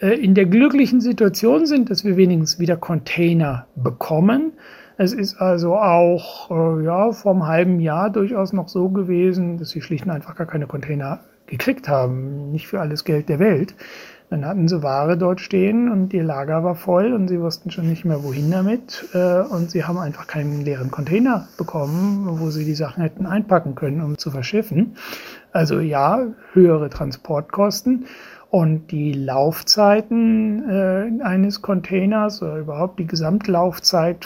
äh, 0.00 0.14
in 0.14 0.34
der 0.34 0.46
glücklichen 0.46 1.00
Situation 1.00 1.66
sind, 1.66 1.90
dass 1.90 2.04
wir 2.04 2.16
wenigstens 2.16 2.60
wieder 2.60 2.76
Container 2.76 3.66
bekommen. 3.74 4.52
Es 4.96 5.12
ist 5.12 5.40
also 5.40 5.76
auch 5.76 6.50
äh, 6.50 6.84
ja 6.84 7.10
vom 7.12 7.46
halben 7.46 7.80
Jahr 7.80 8.10
durchaus 8.10 8.52
noch 8.52 8.68
so 8.68 8.88
gewesen, 8.90 9.58
dass 9.58 9.70
sie 9.70 9.80
schlicht 9.80 10.04
und 10.04 10.12
einfach 10.12 10.36
gar 10.36 10.46
keine 10.46 10.66
Container 10.66 11.20
gekriegt 11.46 11.88
haben, 11.88 12.52
nicht 12.52 12.68
für 12.68 12.80
alles 12.80 13.04
Geld 13.04 13.28
der 13.28 13.38
Welt. 13.38 13.74
Dann 14.30 14.46
hatten 14.46 14.66
sie 14.68 14.82
Ware 14.82 15.16
dort 15.18 15.40
stehen 15.40 15.90
und 15.90 16.12
ihr 16.14 16.24
Lager 16.24 16.64
war 16.64 16.74
voll 16.74 17.12
und 17.12 17.28
sie 17.28 17.40
wussten 17.40 17.70
schon 17.70 17.88
nicht 17.88 18.04
mehr, 18.04 18.24
wohin 18.24 18.50
damit. 18.50 19.04
Äh, 19.12 19.42
und 19.42 19.70
sie 19.70 19.84
haben 19.84 19.98
einfach 19.98 20.26
keinen 20.26 20.62
leeren 20.62 20.90
Container 20.90 21.46
bekommen, 21.58 22.26
wo 22.40 22.50
sie 22.50 22.64
die 22.64 22.74
Sachen 22.74 23.02
hätten 23.02 23.26
einpacken 23.26 23.74
können, 23.74 24.00
um 24.00 24.18
zu 24.18 24.30
verschiffen. 24.30 24.96
Also 25.52 25.78
ja, 25.78 26.26
höhere 26.52 26.90
Transportkosten. 26.90 28.06
Und 28.50 28.90
die 28.92 29.12
Laufzeiten 29.12 30.68
äh, 30.68 31.22
eines 31.22 31.60
Containers 31.60 32.42
oder 32.42 32.58
überhaupt 32.58 32.98
die 32.98 33.06
Gesamtlaufzeit 33.06 34.24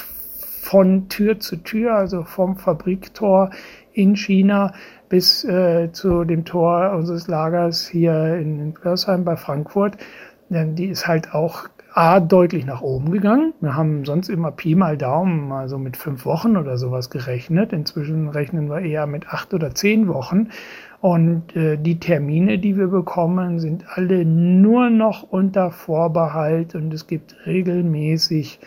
von 0.63 1.09
Tür 1.09 1.41
zu 1.41 1.57
Tür, 1.57 1.95
also 1.95 2.25
vom 2.25 2.57
Fabriktor 2.57 3.51
in 3.93 4.17
China 4.17 4.73
bis 5.09 5.45
äh, 5.45 5.91
zu 5.93 6.25
dem 6.25 6.45
Tor 6.45 6.93
unseres 6.93 7.29
Lagers 7.29 7.87
hier 7.87 8.37
in 8.37 8.75
Pörsheim 8.75 9.25
bei 9.25 9.37
Frankfurt. 9.37 9.97
Denn 10.51 10.75
die 10.75 10.87
ist 10.87 11.07
halt 11.07 11.35
auch 11.35 11.69
A, 11.95 12.21
deutlich 12.21 12.65
nach 12.65 12.81
oben 12.81 13.11
gegangen. 13.11 13.55
Wir 13.61 13.75
haben 13.75 14.05
sonst 14.05 14.29
immer 14.29 14.53
Pi 14.53 14.75
mal 14.75 14.97
Daumen, 14.97 15.51
also 15.51 15.79
mit 15.79 15.97
fünf 15.97 16.27
Wochen 16.27 16.57
oder 16.57 16.79
sowas 16.79 17.11
gerechnet. 17.11 17.73
Inzwischen 17.73 18.29
rechnen 18.29 18.71
wir 18.71 18.81
eher 18.81 19.07
mit 19.07 19.29
acht 19.29 19.53
oder 19.53 19.75
zehn 19.75 20.07
Wochen. 20.07 20.51
Und 21.01 21.57
äh, 21.57 21.77
die 21.77 21.99
Termine, 21.99 22.59
die 22.59 22.77
wir 22.77 22.89
bekommen, 22.89 23.59
sind 23.59 23.85
alle 23.89 24.25
nur 24.25 24.91
noch 24.91 25.25
unter 25.25 25.71
Vorbehalt 25.71 26.75
und 26.75 26.93
es 26.93 27.07
gibt 27.07 27.35
regelmäßig 27.47 28.61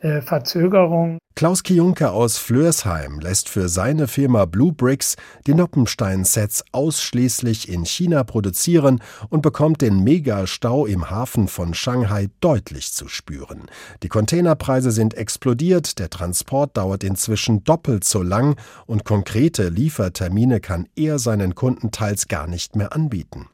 äh, 0.00 0.20
Verzögerung. 0.20 1.18
Klaus 1.34 1.62
Kionke 1.62 2.12
aus 2.12 2.38
Flörsheim 2.38 3.20
lässt 3.20 3.50
für 3.50 3.68
seine 3.68 4.08
Firma 4.08 4.46
Blue 4.46 4.72
Bricks 4.72 5.16
die 5.46 5.52
Noppenstein-Sets 5.52 6.64
ausschließlich 6.72 7.68
in 7.68 7.84
China 7.84 8.24
produzieren 8.24 9.02
und 9.28 9.42
bekommt 9.42 9.82
den 9.82 10.02
Megastau 10.02 10.86
im 10.86 11.10
Hafen 11.10 11.46
von 11.46 11.74
Shanghai 11.74 12.28
deutlich 12.40 12.94
zu 12.94 13.06
spüren. 13.08 13.66
Die 14.02 14.08
Containerpreise 14.08 14.92
sind 14.92 15.12
explodiert, 15.12 15.98
der 15.98 16.08
Transport 16.08 16.74
dauert 16.78 17.04
inzwischen 17.04 17.64
doppelt 17.64 18.04
so 18.04 18.22
lang 18.22 18.56
und 18.86 19.04
konkrete 19.04 19.68
Liefertermine 19.68 20.60
kann 20.60 20.88
er 20.96 21.18
seinen 21.18 21.54
Kunden 21.54 21.90
teils 21.90 22.28
gar 22.28 22.46
nicht 22.46 22.76
mehr 22.76 22.94
anbieten. 22.94 23.48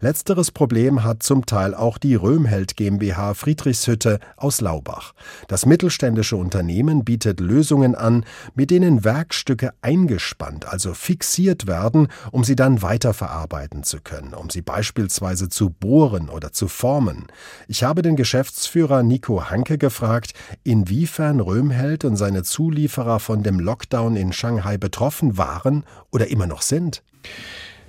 Letzteres 0.00 0.50
Problem 0.50 1.04
hat 1.04 1.22
zum 1.22 1.46
Teil 1.46 1.74
auch 1.74 1.98
die 1.98 2.14
Röhmheld 2.14 2.76
GmbH 2.76 3.34
Friedrichshütte 3.34 4.18
aus 4.36 4.60
Laubach. 4.60 5.12
Das 5.46 5.66
mittelständische 5.66 6.36
Unternehmen 6.36 7.04
bietet 7.04 7.40
Lösungen 7.40 7.94
an, 7.94 8.24
mit 8.54 8.70
denen 8.70 9.04
Werkstücke 9.04 9.72
eingespannt, 9.82 10.66
also 10.66 10.94
fixiert 10.94 11.66
werden, 11.66 12.08
um 12.32 12.44
sie 12.44 12.56
dann 12.56 12.82
weiterverarbeiten 12.82 13.82
zu 13.82 14.00
können, 14.00 14.34
um 14.34 14.50
sie 14.50 14.62
beispielsweise 14.62 15.48
zu 15.48 15.70
bohren 15.70 16.28
oder 16.28 16.52
zu 16.52 16.68
formen. 16.68 17.26
Ich 17.66 17.82
habe 17.82 18.02
den 18.02 18.16
Geschäftsführer 18.16 19.02
Nico 19.02 19.50
Hanke 19.50 19.78
gefragt, 19.78 20.32
inwiefern 20.64 21.40
Röhmheld 21.40 22.04
und 22.04 22.16
seine 22.16 22.42
Zulieferer 22.42 23.20
von 23.20 23.42
dem 23.42 23.60
Lockdown 23.60 24.16
in 24.16 24.32
Shanghai 24.32 24.78
betroffen 24.78 25.36
waren 25.36 25.84
oder 26.10 26.28
immer 26.28 26.46
noch 26.46 26.62
sind. 26.62 27.02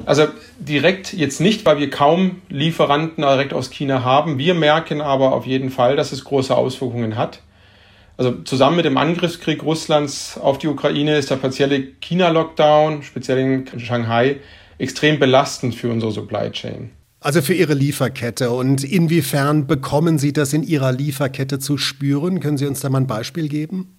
Also 0.05 0.27
direkt 0.57 1.13
jetzt 1.13 1.41
nicht, 1.41 1.65
weil 1.65 1.79
wir 1.79 1.89
kaum 1.89 2.41
Lieferanten 2.49 3.23
direkt 3.23 3.53
aus 3.53 3.69
China 3.69 4.03
haben. 4.03 4.37
Wir 4.37 4.53
merken 4.53 5.01
aber 5.01 5.33
auf 5.33 5.45
jeden 5.45 5.69
Fall, 5.69 5.95
dass 5.95 6.11
es 6.11 6.23
große 6.23 6.55
Auswirkungen 6.55 7.17
hat. 7.17 7.41
Also 8.17 8.31
zusammen 8.43 8.75
mit 8.75 8.85
dem 8.85 8.97
Angriffskrieg 8.97 9.63
Russlands 9.63 10.37
auf 10.37 10.57
die 10.57 10.67
Ukraine 10.67 11.17
ist 11.17 11.29
der 11.29 11.37
partielle 11.37 11.81
China-Lockdown, 12.01 13.03
speziell 13.03 13.37
in 13.37 13.79
Shanghai, 13.79 14.37
extrem 14.77 15.19
belastend 15.19 15.75
für 15.75 15.89
unsere 15.89 16.11
Supply 16.11 16.51
Chain. 16.51 16.91
Also 17.21 17.41
für 17.41 17.53
Ihre 17.53 17.73
Lieferkette. 17.73 18.51
Und 18.51 18.83
inwiefern 18.83 19.67
bekommen 19.67 20.19
Sie 20.19 20.33
das 20.33 20.53
in 20.53 20.63
Ihrer 20.63 20.91
Lieferkette 20.91 21.59
zu 21.59 21.77
spüren? 21.77 22.39
Können 22.39 22.57
Sie 22.57 22.65
uns 22.65 22.79
da 22.79 22.89
mal 22.89 22.99
ein 22.99 23.07
Beispiel 23.07 23.49
geben? 23.49 23.95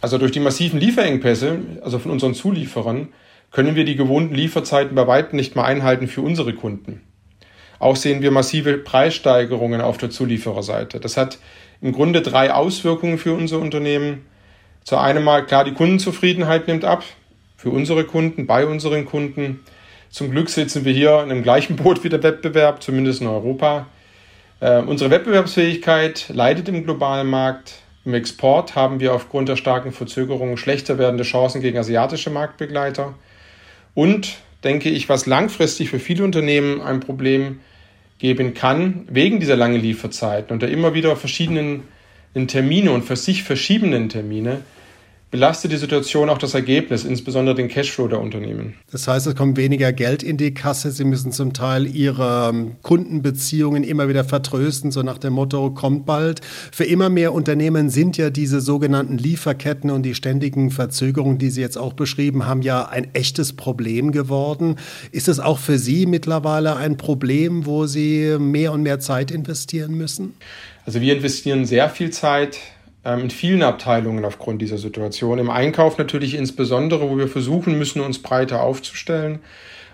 Also 0.00 0.18
durch 0.18 0.32
die 0.32 0.40
massiven 0.40 0.80
Lieferengpässe, 0.80 1.58
also 1.82 1.98
von 1.98 2.10
unseren 2.10 2.34
Zulieferern, 2.34 3.08
können 3.52 3.76
wir 3.76 3.84
die 3.84 3.96
gewohnten 3.96 4.34
Lieferzeiten 4.34 4.94
bei 4.94 5.06
weitem 5.06 5.36
nicht 5.36 5.54
mehr 5.54 5.64
einhalten 5.64 6.08
für 6.08 6.22
unsere 6.22 6.54
Kunden. 6.54 7.02
Auch 7.78 7.96
sehen 7.96 8.22
wir 8.22 8.30
massive 8.30 8.78
Preissteigerungen 8.78 9.80
auf 9.80 9.98
der 9.98 10.10
Zuliefererseite. 10.10 11.00
Das 11.00 11.16
hat 11.16 11.38
im 11.80 11.92
Grunde 11.92 12.22
drei 12.22 12.52
Auswirkungen 12.52 13.18
für 13.18 13.34
unser 13.34 13.58
Unternehmen. 13.58 14.24
Zu 14.84 14.96
einem 14.96 15.24
mal 15.24 15.44
klar, 15.44 15.64
die 15.64 15.74
Kundenzufriedenheit 15.74 16.68
nimmt 16.68 16.84
ab. 16.84 17.04
Für 17.56 17.70
unsere 17.70 18.04
Kunden, 18.04 18.46
bei 18.46 18.66
unseren 18.66 19.04
Kunden. 19.04 19.60
Zum 20.10 20.30
Glück 20.30 20.48
sitzen 20.48 20.84
wir 20.84 20.92
hier 20.92 21.22
in 21.22 21.28
dem 21.28 21.42
gleichen 21.42 21.76
Boot 21.82 22.04
wie 22.04 22.08
der 22.08 22.22
Wettbewerb, 22.22 22.82
zumindest 22.82 23.20
in 23.20 23.26
Europa. 23.26 23.86
Äh, 24.60 24.78
unsere 24.82 25.10
Wettbewerbsfähigkeit 25.10 26.28
leidet 26.28 26.68
im 26.68 26.84
globalen 26.84 27.28
Markt. 27.28 27.74
Im 28.04 28.14
Export 28.14 28.76
haben 28.76 29.00
wir 29.00 29.12
aufgrund 29.12 29.48
der 29.48 29.56
starken 29.56 29.92
Verzögerungen 29.92 30.56
schlechter 30.56 30.98
werdende 30.98 31.24
Chancen 31.24 31.60
gegen 31.60 31.78
asiatische 31.78 32.30
Marktbegleiter. 32.30 33.14
Und 33.94 34.38
denke 34.64 34.90
ich, 34.90 35.08
was 35.08 35.26
langfristig 35.26 35.90
für 35.90 35.98
viele 35.98 36.24
Unternehmen 36.24 36.80
ein 36.80 37.00
Problem 37.00 37.60
geben 38.18 38.54
kann, 38.54 39.06
wegen 39.10 39.40
dieser 39.40 39.56
langen 39.56 39.80
Lieferzeiten 39.80 40.52
und 40.52 40.62
der 40.62 40.70
immer 40.70 40.94
wieder 40.94 41.16
verschiedenen 41.16 41.82
Termine 42.46 42.92
und 42.92 43.04
für 43.04 43.16
sich 43.16 43.42
verschiebenden 43.42 44.08
Termine, 44.08 44.62
belastet 45.32 45.72
die 45.72 45.78
Situation 45.78 46.28
auch 46.28 46.36
das 46.36 46.52
Ergebnis, 46.52 47.04
insbesondere 47.04 47.54
den 47.54 47.68
Cashflow 47.68 48.06
der 48.06 48.20
Unternehmen. 48.20 48.74
Das 48.90 49.08
heißt, 49.08 49.26
es 49.26 49.34
kommt 49.34 49.56
weniger 49.56 49.90
Geld 49.90 50.22
in 50.22 50.36
die 50.36 50.52
Kasse. 50.52 50.90
Sie 50.90 51.04
müssen 51.04 51.32
zum 51.32 51.54
Teil 51.54 51.86
ihre 51.86 52.50
ähm, 52.50 52.72
Kundenbeziehungen 52.82 53.82
immer 53.82 54.10
wieder 54.10 54.24
vertrösten, 54.24 54.90
so 54.90 55.02
nach 55.02 55.16
dem 55.16 55.32
Motto, 55.32 55.70
kommt 55.70 56.04
bald. 56.04 56.42
Für 56.70 56.84
immer 56.84 57.08
mehr 57.08 57.32
Unternehmen 57.32 57.88
sind 57.88 58.18
ja 58.18 58.28
diese 58.28 58.60
sogenannten 58.60 59.16
Lieferketten 59.16 59.90
und 59.90 60.02
die 60.02 60.14
ständigen 60.14 60.70
Verzögerungen, 60.70 61.38
die 61.38 61.48
Sie 61.48 61.62
jetzt 61.62 61.78
auch 61.78 61.94
beschrieben 61.94 62.44
haben, 62.46 62.60
ja 62.60 62.84
ein 62.84 63.14
echtes 63.14 63.54
Problem 63.54 64.12
geworden. 64.12 64.76
Ist 65.12 65.28
es 65.28 65.40
auch 65.40 65.58
für 65.58 65.78
Sie 65.78 66.04
mittlerweile 66.04 66.76
ein 66.76 66.98
Problem, 66.98 67.64
wo 67.64 67.86
Sie 67.86 68.36
mehr 68.38 68.70
und 68.72 68.82
mehr 68.82 69.00
Zeit 69.00 69.30
investieren 69.30 69.94
müssen? 69.94 70.34
Also 70.84 71.00
wir 71.00 71.16
investieren 71.16 71.64
sehr 71.64 71.88
viel 71.88 72.10
Zeit 72.10 72.58
in 73.04 73.30
vielen 73.30 73.62
Abteilungen 73.62 74.24
aufgrund 74.24 74.62
dieser 74.62 74.78
Situation. 74.78 75.38
Im 75.38 75.50
Einkauf 75.50 75.98
natürlich 75.98 76.34
insbesondere, 76.34 77.10
wo 77.10 77.18
wir 77.18 77.26
versuchen 77.26 77.76
müssen, 77.76 78.00
uns 78.00 78.20
breiter 78.20 78.62
aufzustellen. 78.62 79.40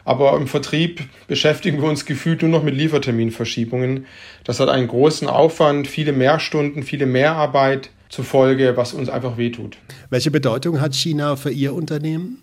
Aber 0.04 0.36
im 0.36 0.46
Vertrieb 0.46 1.02
beschäftigen 1.26 1.82
wir 1.82 1.88
uns 1.88 2.06
gefühlt 2.06 2.42
nur 2.42 2.50
noch 2.50 2.62
mit 2.62 2.74
Lieferterminverschiebungen. 2.74 4.06
Das 4.44 4.60
hat 4.60 4.68
einen 4.68 4.88
großen 4.88 5.28
Aufwand, 5.28 5.86
viele 5.86 6.12
Mehrstunden, 6.12 6.82
viele 6.82 7.06
Mehrarbeit 7.06 7.90
zur 8.08 8.24
Folge, 8.24 8.76
was 8.76 8.94
uns 8.94 9.08
einfach 9.08 9.36
wehtut. 9.36 9.76
Welche 10.08 10.30
Bedeutung 10.30 10.80
hat 10.80 10.94
China 10.94 11.36
für 11.36 11.50
Ihr 11.50 11.74
Unternehmen? 11.74 12.42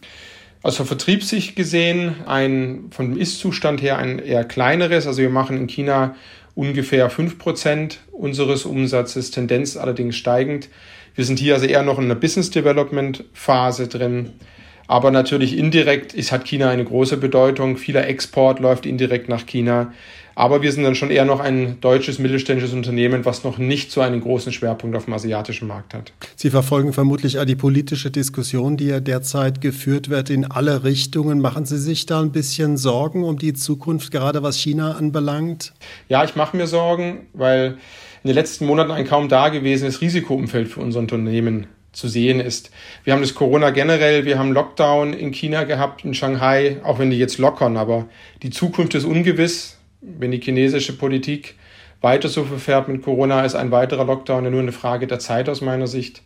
Aus 0.62 0.78
der 0.78 0.86
Vertriebssicht 0.86 1.56
gesehen 1.56 2.16
ein 2.26 2.86
vom 2.92 3.18
Ist-Zustand 3.18 3.82
her 3.82 3.98
ein 3.98 4.20
eher 4.20 4.44
kleineres. 4.44 5.06
Also 5.06 5.22
wir 5.22 5.30
machen 5.30 5.58
in 5.58 5.68
China 5.68 6.16
ungefähr 6.56 7.12
5% 7.12 7.98
unseres 8.12 8.66
Umsatzes, 8.66 9.32
Tendenz 9.32 9.78
allerdings 9.78 10.16
steigend. 10.16 10.70
Wir 11.14 11.26
sind 11.26 11.40
hier 11.40 11.54
also 11.54 11.66
eher 11.66 11.84
noch 11.84 12.00
in 12.00 12.06
einer 12.06 12.16
Business 12.16 12.50
Development 12.50 13.24
Phase 13.34 13.88
drin. 13.88 14.34
Aber 14.88 15.12
natürlich 15.12 15.58
indirekt 15.58 16.14
ist, 16.14 16.32
hat 16.32 16.46
China 16.46 16.70
eine 16.70 16.86
große 16.86 17.18
Bedeutung. 17.18 17.78
Vieler 17.78 18.08
Export 18.08 18.60
läuft 18.60 18.86
indirekt 18.86 19.30
nach 19.30 19.46
China. 19.46 19.94
Aber 20.36 20.62
wir 20.62 20.72
sind 20.74 20.84
dann 20.84 20.96
schon 20.96 21.12
eher 21.12 21.24
noch 21.24 21.40
ein 21.40 21.80
deutsches 21.80 22.20
mittelständisches 22.20 22.74
Unternehmen, 22.74 23.24
was 23.24 23.46
noch 23.46 23.58
nicht 23.58 23.90
so 23.92 24.02
einen 24.02 24.20
großen 24.20 24.52
Schwerpunkt 24.52 24.98
auf 24.98 25.06
dem 25.06 25.14
asiatischen 25.14 25.68
Markt 25.68 25.94
hat. 25.94 26.12
Sie 26.36 26.50
verfolgen 26.50 26.92
vermutlich 26.92 27.40
auch 27.40 27.46
die 27.46 27.56
politische 27.56 28.12
Diskussion, 28.12 28.76
die 28.76 28.88
ja 28.88 29.00
derzeit 29.00 29.62
geführt 29.62 30.10
wird 30.10 30.30
in 30.30 30.44
alle 30.44 30.84
Richtungen. 30.84 31.40
Machen 31.40 31.66
Sie 31.66 31.78
sich 31.78 32.06
da 32.06 32.20
ein 32.20 32.34
bisschen 32.34 32.76
Sorgen 32.76 33.24
um 33.24 33.38
die 33.38 33.54
Zukunft, 33.54 34.12
gerade 34.12 34.44
was 34.44 34.58
China 34.58 34.92
anbelangt? 34.92 35.74
Ja, 36.10 36.26
ich 36.26 36.36
mache 36.36 36.58
mir 36.58 36.68
Sorgen, 36.68 37.28
weil 37.34 37.78
in 38.24 38.28
den 38.28 38.36
letzten 38.36 38.66
Monaten 38.66 38.92
ein 38.92 39.06
kaum 39.06 39.30
dagewesenes 39.30 40.02
Risikoumfeld 40.02 40.68
für 40.68 40.82
unser 40.82 41.00
Unternehmen 41.00 41.68
zu 41.94 42.10
sehen 42.10 42.42
ist. 42.42 42.72
Wir 43.06 43.14
haben 43.14 43.22
das 43.22 43.36
Corona 43.36 43.70
generell, 43.70 44.26
wir 44.26 44.38
haben 44.38 44.52
Lockdown 44.52 45.14
in 45.14 45.32
China 45.32 45.64
gehabt, 45.64 46.04
in 46.04 46.14
Shanghai, 46.14 46.82
auch 46.84 47.00
wenn 47.00 47.10
die 47.10 47.18
jetzt 47.18 47.38
lockern, 47.38 47.78
aber 47.78 48.08
die 48.44 48.50
Zukunft 48.50 48.96
ist 48.96 49.06
ungewiss 49.06 49.75
wenn 50.20 50.32
die 50.32 50.42
chinesische 50.42 50.94
Politik 50.94 51.56
weiter 52.02 52.30
so 52.30 52.44
verfährt 52.44 52.88
mit 52.88 53.02
Corona, 53.02 53.44
ist 53.46 53.56
ein 53.56 53.72
weiterer 53.72 54.06
Lockdown 54.06 54.44
ja 54.44 54.50
nur 54.50 54.62
eine 54.62 54.72
Frage 54.72 55.08
der 55.08 55.20
Zeit 55.20 55.50
aus 55.50 55.62
meiner 55.62 55.88
Sicht. 55.88 56.22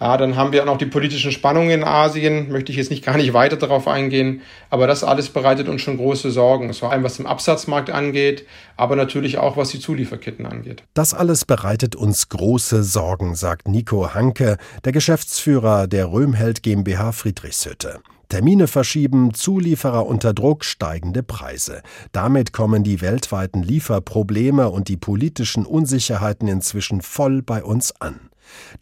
Ja, 0.00 0.16
dann 0.16 0.34
haben 0.34 0.52
wir 0.52 0.62
auch 0.62 0.66
noch 0.66 0.78
die 0.78 0.86
politischen 0.86 1.30
Spannungen 1.30 1.70
in 1.70 1.84
Asien, 1.84 2.50
möchte 2.50 2.72
ich 2.72 2.78
jetzt 2.78 2.90
nicht 2.90 3.04
gar 3.04 3.18
nicht 3.18 3.34
weiter 3.34 3.56
darauf 3.56 3.86
eingehen, 3.86 4.40
aber 4.70 4.86
das 4.86 5.04
alles 5.04 5.28
bereitet 5.28 5.68
uns 5.68 5.82
schon 5.82 5.98
große 5.98 6.30
Sorgen, 6.30 6.72
vor 6.72 6.90
allem 6.90 7.02
was 7.02 7.18
den 7.18 7.26
Absatzmarkt 7.26 7.90
angeht, 7.90 8.46
aber 8.78 8.96
natürlich 8.96 9.36
auch 9.36 9.58
was 9.58 9.68
die 9.68 9.78
Zulieferketten 9.78 10.46
angeht. 10.46 10.84
Das 10.94 11.12
alles 11.12 11.44
bereitet 11.44 11.96
uns 11.96 12.30
große 12.30 12.82
Sorgen, 12.82 13.34
sagt 13.34 13.68
Nico 13.68 14.14
Hanke, 14.14 14.56
der 14.86 14.92
Geschäftsführer 14.92 15.86
der 15.86 16.10
Röhmheld 16.10 16.62
GmbH 16.62 17.12
Friedrichshütte. 17.12 18.00
Termine 18.30 18.68
verschieben, 18.68 19.34
Zulieferer 19.34 20.06
unter 20.06 20.32
Druck, 20.32 20.64
steigende 20.64 21.24
Preise. 21.24 21.82
Damit 22.12 22.52
kommen 22.52 22.84
die 22.84 23.00
weltweiten 23.00 23.60
Lieferprobleme 23.60 24.70
und 24.70 24.86
die 24.86 24.96
politischen 24.96 25.66
Unsicherheiten 25.66 26.46
inzwischen 26.46 27.02
voll 27.02 27.42
bei 27.42 27.64
uns 27.64 27.92
an. 28.00 28.30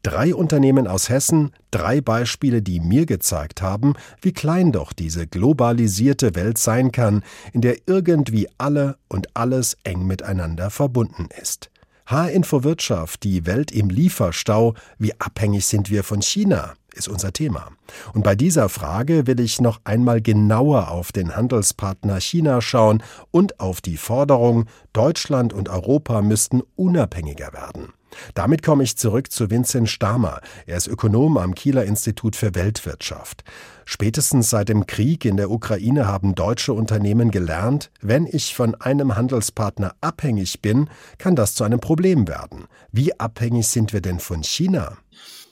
Drei 0.03 0.35
Unternehmen 0.35 0.87
aus 0.87 1.09
Hessen, 1.09 1.53
drei 1.71 2.03
Beispiele, 2.03 2.61
die 2.61 2.79
mir 2.79 3.07
gezeigt 3.07 3.63
haben, 3.63 3.95
wie 4.21 4.33
klein 4.33 4.71
doch 4.71 4.93
diese 4.93 5.27
globalisierte 5.27 6.35
Welt 6.35 6.59
sein 6.59 6.93
kann, 6.93 7.23
in 7.55 7.63
der 7.63 7.79
irgendwie 7.87 8.49
alle 8.59 8.99
und 9.09 9.35
alles 9.35 9.79
eng 9.83 10.07
miteinander 10.07 10.69
verbunden 10.69 11.29
ist. 11.43 11.71
H-Info 12.05 12.65
Wirtschaft, 12.65 13.23
die 13.23 13.47
Welt 13.47 13.73
im 13.73 13.89
Lieferstau, 13.89 14.75
wie 14.99 15.19
abhängig 15.19 15.65
sind 15.65 15.91
wir 15.91 16.05
von 16.05 16.21
China? 16.21 16.75
Ist 16.99 17.09
unser 17.09 17.33
Thema. 17.33 17.71
Und 18.13 18.25
bei 18.25 18.35
dieser 18.35 18.69
Frage 18.69 19.27
will 19.27 19.41
ich 19.41 19.61
noch 19.61 19.81
einmal 19.85 20.21
genauer 20.21 20.91
auf 20.91 21.13
den 21.13 21.35
Handelspartner 21.35 22.21
China 22.21 22.61
schauen 22.61 23.03
und 23.31 23.61
auf 23.61 23.81
die 23.81 23.97
Forderung, 23.97 24.67
Deutschland 24.93 25.53
und 25.53 25.69
Europa 25.69 26.21
müssten 26.21 26.63
unabhängiger 26.77 27.53
werden. 27.53 27.93
Damit 28.35 28.63
komme 28.63 28.83
ich 28.83 28.97
zurück 28.97 29.31
zu 29.31 29.51
Vincent 29.51 29.89
Stamer. 29.89 30.41
Er 30.67 30.77
ist 30.77 30.89
Ökonom 30.89 31.37
am 31.37 31.55
Kieler 31.55 31.85
Institut 31.85 32.37
für 32.37 32.55
Weltwirtschaft. 32.55 33.45
Spätestens 33.85 34.51
seit 34.51 34.69
dem 34.69 34.87
Krieg 34.87 35.25
in 35.25 35.37
der 35.37 35.51
Ukraine 35.51 36.07
haben 36.07 36.35
deutsche 36.35 36.73
Unternehmen 36.73 37.31
gelernt, 37.31 37.91
wenn 38.01 38.27
ich 38.27 38.55
von 38.55 38.75
einem 38.75 39.17
Handelspartner 39.17 39.95
abhängig 40.01 40.61
bin, 40.61 40.91
kann 41.19 41.37
das 41.37 41.55
zu 41.55 41.65
einem 41.65 41.81
Problem 41.81 42.29
werden. 42.29 42.67
Wie 42.93 43.19
abhängig 43.19 43.69
sind 43.69 43.93
wir 43.93 44.01
denn 44.01 44.21
von 44.21 44.43
China? 44.43 44.99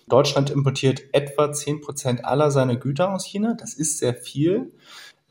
Deutschland 0.09 0.51
importiert 0.51 1.03
etwa 1.13 1.53
10 1.53 1.81
Prozent 1.81 2.25
aller 2.25 2.51
seiner 2.51 2.77
Güter 2.77 3.13
aus 3.13 3.27
China. 3.27 3.55
Das 3.59 3.75
ist 3.75 3.99
sehr 3.99 4.15
viel. 4.15 4.73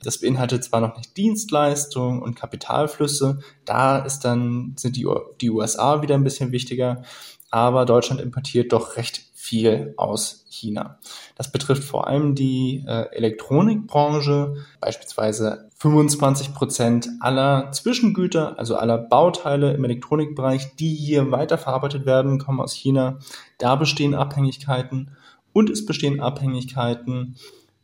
Das 0.04 0.20
beinhaltet 0.20 0.64
zwar 0.64 0.82
noch 0.82 0.98
nicht 0.98 1.16
Dienstleistungen 1.18 2.22
und 2.22 2.36
Kapitalflüsse, 2.36 3.40
da 3.64 4.00
ist 4.00 4.20
dann, 4.20 4.74
sind 4.78 4.98
die, 4.98 5.08
die 5.42 5.50
USA 5.50 6.02
wieder 6.02 6.16
ein 6.16 6.24
bisschen 6.24 6.52
wichtiger, 6.52 7.04
aber 7.50 7.86
Deutschland 7.86 8.22
importiert 8.22 8.74
doch 8.74 8.98
recht 8.98 9.24
viel 9.46 9.94
aus 9.96 10.44
China. 10.50 10.98
Das 11.36 11.52
betrifft 11.52 11.84
vor 11.84 12.08
allem 12.08 12.34
die 12.34 12.84
äh, 12.88 13.16
Elektronikbranche, 13.16 14.56
beispielsweise 14.80 15.70
25 15.78 16.56
Prozent 16.56 17.10
aller 17.20 17.72
Zwischengüter, 17.72 18.58
also 18.58 18.76
aller 18.76 18.98
Bauteile 18.98 19.74
im 19.74 19.84
Elektronikbereich, 19.84 20.76
die 20.78 20.96
hier 20.96 21.32
weiterverarbeitet 21.32 22.08
werden, 22.08 22.40
kommen 22.40 22.60
aus 22.60 22.74
China. 22.74 23.20
Da 23.60 23.76
bestehen 23.76 24.16
Abhängigkeiten 24.16 25.12
und 25.54 25.70
es 25.70 25.86
bestehen 25.86 26.22
Abhängigkeiten 26.22 27.36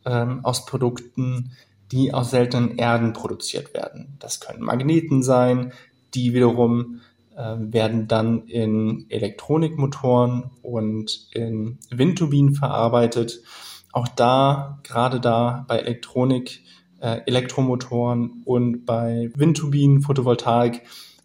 ähm, 0.04 0.44
aus 0.44 0.66
Produkten, 0.66 1.52
die 1.92 2.12
aus 2.12 2.30
seltenen 2.30 2.76
Erden 2.76 3.12
produziert 3.12 3.72
werden. 3.72 4.16
Das 4.18 4.40
können 4.40 4.62
Magneten 4.62 5.22
sein, 5.22 5.72
die 6.14 6.34
wiederum 6.34 7.00
werden 7.36 8.08
dann 8.08 8.46
in 8.46 9.06
Elektronikmotoren 9.08 10.50
und 10.62 11.28
in 11.32 11.78
Windturbinen 11.90 12.54
verarbeitet. 12.54 13.42
Auch 13.92 14.08
da, 14.08 14.80
gerade 14.82 15.20
da 15.20 15.64
bei 15.68 15.78
Elektronik, 15.78 16.62
äh, 17.00 17.20
Elektromotoren 17.26 18.42
und 18.44 18.86
bei 18.86 19.30
Windturbinen, 19.34 20.02
Photovoltaik, 20.02 20.82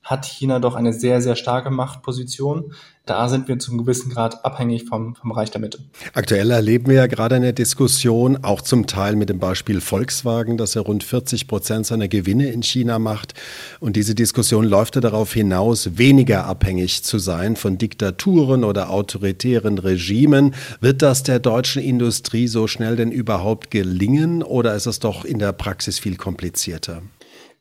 hat 0.08 0.26
China 0.26 0.60
doch 0.60 0.76
eine 0.76 0.94
sehr, 0.94 1.22
sehr 1.22 1.36
starke 1.36 1.70
Machtposition. 1.70 2.74
Da 3.06 3.28
sind 3.28 3.48
wir 3.50 3.60
zum 3.60 3.78
gewissen 3.78 4.10
Grad 4.10 4.46
abhängig 4.46 4.86
vom, 4.86 5.16
vom 5.16 5.32
Reich 5.32 5.52
der 5.52 5.60
Mitte. 5.60 5.80
Aktuell 6.14 6.50
erleben 6.52 6.88
wir 6.88 6.96
ja 6.96 7.08
gerade 7.08 7.36
eine 7.36 7.54
Diskussion, 7.54 8.44
auch 8.44 8.62
zum 8.62 8.88
Teil 8.88 9.18
mit 9.18 9.30
dem 9.30 9.40
Beispiel 9.40 9.82
Volkswagen, 9.82 10.58
dass 10.58 10.78
er 10.78 10.84
rund 10.84 11.04
40 11.04 11.48
Prozent 11.48 11.86
seiner 11.86 12.08
Gewinne 12.08 12.50
in 12.52 12.64
China 12.64 13.00
macht. 13.00 13.34
Und 13.82 13.98
diese 13.98 14.16
Diskussion 14.16 14.64
läuft 14.64 14.96
ja 14.96 15.02
darauf 15.02 15.34
hinaus, 15.34 15.98
weniger 15.98 16.46
abhängig 16.46 17.04
zu 17.04 17.20
sein 17.20 17.58
von 17.58 17.78
Diktaturen 17.78 18.64
oder 18.64 18.90
autoritären 18.90 19.78
Regimen. 19.78 20.56
Wird 20.80 21.02
das 21.02 21.24
der 21.24 21.40
deutschen 21.40 21.82
Industrie 21.82 22.48
so 22.48 22.68
schnell 22.68 22.96
denn 22.96 23.12
überhaupt 23.12 23.72
gelingen 23.72 24.42
oder 24.42 24.74
ist 24.74 24.86
es 24.86 25.00
doch 25.00 25.26
in 25.26 25.40
der 25.40 25.52
Praxis 25.52 26.00
viel 26.00 26.16
komplizierter? 26.16 27.02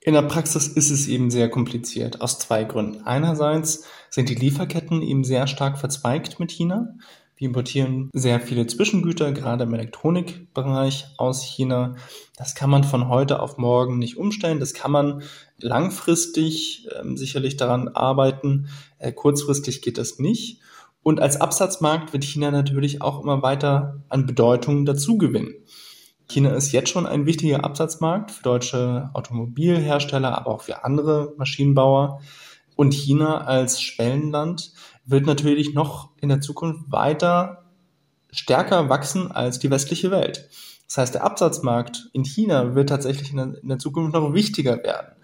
In 0.06 0.14
der 0.14 0.22
Praxis 0.22 0.68
ist 0.68 0.90
es 0.90 1.08
eben 1.08 1.32
sehr 1.32 1.50
kompliziert, 1.50 2.20
aus 2.20 2.38
zwei 2.38 2.62
Gründen. 2.62 3.02
Einerseits 3.04 3.82
sind 4.08 4.28
die 4.28 4.36
Lieferketten 4.36 5.02
eben 5.02 5.24
sehr 5.24 5.48
stark 5.48 5.78
verzweigt 5.78 6.38
mit 6.38 6.52
China. 6.52 6.94
Wir 7.34 7.48
importieren 7.48 8.08
sehr 8.12 8.38
viele 8.38 8.68
Zwischengüter, 8.68 9.32
gerade 9.32 9.64
im 9.64 9.74
Elektronikbereich 9.74 11.06
aus 11.16 11.42
China. 11.42 11.96
Das 12.36 12.54
kann 12.54 12.70
man 12.70 12.84
von 12.84 13.08
heute 13.08 13.40
auf 13.40 13.58
morgen 13.58 13.98
nicht 13.98 14.16
umstellen. 14.16 14.60
Das 14.60 14.74
kann 14.74 14.92
man 14.92 15.22
langfristig 15.58 16.86
äh, 16.92 17.16
sicherlich 17.16 17.56
daran 17.56 17.88
arbeiten. 17.88 18.68
Äh, 19.00 19.10
kurzfristig 19.10 19.82
geht 19.82 19.98
das 19.98 20.20
nicht. 20.20 20.60
Und 21.02 21.18
als 21.18 21.40
Absatzmarkt 21.40 22.12
wird 22.12 22.22
China 22.22 22.52
natürlich 22.52 23.02
auch 23.02 23.20
immer 23.24 23.42
weiter 23.42 24.04
an 24.08 24.24
Bedeutung 24.24 24.86
dazugewinnen. 24.86 25.52
China 26.28 26.50
ist 26.50 26.72
jetzt 26.72 26.90
schon 26.90 27.06
ein 27.06 27.26
wichtiger 27.26 27.64
Absatzmarkt 27.64 28.30
für 28.30 28.42
deutsche 28.42 29.10
Automobilhersteller, 29.12 30.36
aber 30.36 30.50
auch 30.50 30.62
für 30.62 30.84
andere 30.84 31.34
Maschinenbauer. 31.36 32.20
Und 32.74 32.92
China 32.92 33.42
als 33.42 33.80
Schwellenland 33.80 34.72
wird 35.04 35.26
natürlich 35.26 35.72
noch 35.72 36.10
in 36.20 36.28
der 36.28 36.40
Zukunft 36.40 36.90
weiter 36.90 37.64
stärker 38.30 38.88
wachsen 38.88 39.30
als 39.30 39.58
die 39.58 39.70
westliche 39.70 40.10
Welt. 40.10 40.48
Das 40.88 40.98
heißt, 40.98 41.14
der 41.14 41.24
Absatzmarkt 41.24 42.10
in 42.12 42.24
China 42.24 42.74
wird 42.74 42.88
tatsächlich 42.88 43.32
in 43.32 43.56
der, 43.62 43.78
Zukunft 43.78 44.12
noch 44.12 44.34
wichtiger 44.34 44.82
werden. 44.82 45.16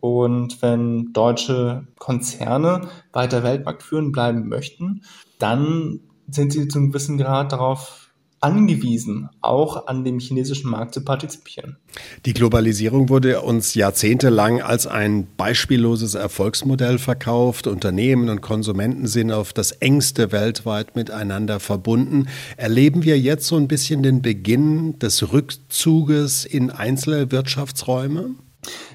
Und 0.00 0.62
wenn 0.62 1.12
deutsche 1.12 1.86
Konzerne 1.98 2.88
weiter 3.12 3.42
Weltmarkt 3.42 3.82
führen 3.82 4.12
bleiben 4.12 4.48
möchten, 4.48 5.02
dann 5.38 6.00
sind 6.28 6.52
sie 6.52 6.68
zu 6.68 6.78
einem 6.78 6.88
gewissen 6.88 7.18
Grad 7.18 7.52
darauf 7.52 8.09
angewiesen, 8.40 9.28
auch 9.42 9.86
an 9.86 10.02
dem 10.02 10.18
chinesischen 10.18 10.70
Markt 10.70 10.94
zu 10.94 11.04
partizipieren. 11.04 11.76
Die 12.24 12.32
Globalisierung 12.32 13.10
wurde 13.10 13.42
uns 13.42 13.74
jahrzehntelang 13.74 14.62
als 14.62 14.86
ein 14.86 15.26
beispielloses 15.36 16.14
Erfolgsmodell 16.14 16.98
verkauft. 16.98 17.66
Unternehmen 17.66 18.30
und 18.30 18.40
Konsumenten 18.40 19.06
sind 19.06 19.30
auf 19.30 19.52
das 19.52 19.72
engste 19.72 20.32
weltweit 20.32 20.96
miteinander 20.96 21.60
verbunden. 21.60 22.28
Erleben 22.56 23.04
wir 23.04 23.18
jetzt 23.18 23.46
so 23.46 23.56
ein 23.56 23.68
bisschen 23.68 24.02
den 24.02 24.22
Beginn 24.22 24.98
des 24.98 25.32
Rückzuges 25.32 26.46
in 26.46 26.70
einzelne 26.70 27.30
Wirtschaftsräume? 27.30 28.30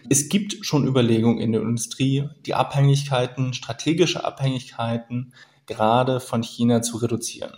Es 0.10 0.30
gibt 0.30 0.66
schon 0.66 0.88
Überlegungen 0.88 1.40
in 1.40 1.52
der 1.52 1.62
Industrie, 1.62 2.30
die 2.46 2.56
Abhängigkeiten, 2.56 3.54
strategische 3.54 4.24
Abhängigkeiten 4.24 5.34
gerade 5.66 6.20
von 6.20 6.44
China 6.44 6.82
zu 6.82 6.98
reduzieren. 6.98 7.54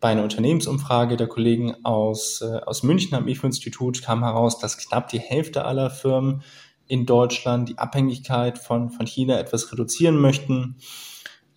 Bei 0.00 0.08
einer 0.08 0.22
Unternehmensumfrage 0.22 1.18
der 1.18 1.26
Kollegen 1.26 1.84
aus, 1.84 2.40
äh, 2.40 2.60
aus 2.64 2.82
München 2.82 3.14
am 3.14 3.28
IFO-Institut 3.28 4.02
kam 4.02 4.24
heraus, 4.24 4.58
dass 4.58 4.78
knapp 4.78 5.08
die 5.08 5.20
Hälfte 5.20 5.66
aller 5.66 5.90
Firmen 5.90 6.42
in 6.86 7.04
Deutschland 7.04 7.68
die 7.68 7.78
Abhängigkeit 7.78 8.58
von, 8.58 8.88
von 8.88 9.06
China 9.06 9.38
etwas 9.38 9.70
reduzieren 9.70 10.16
möchten, 10.16 10.76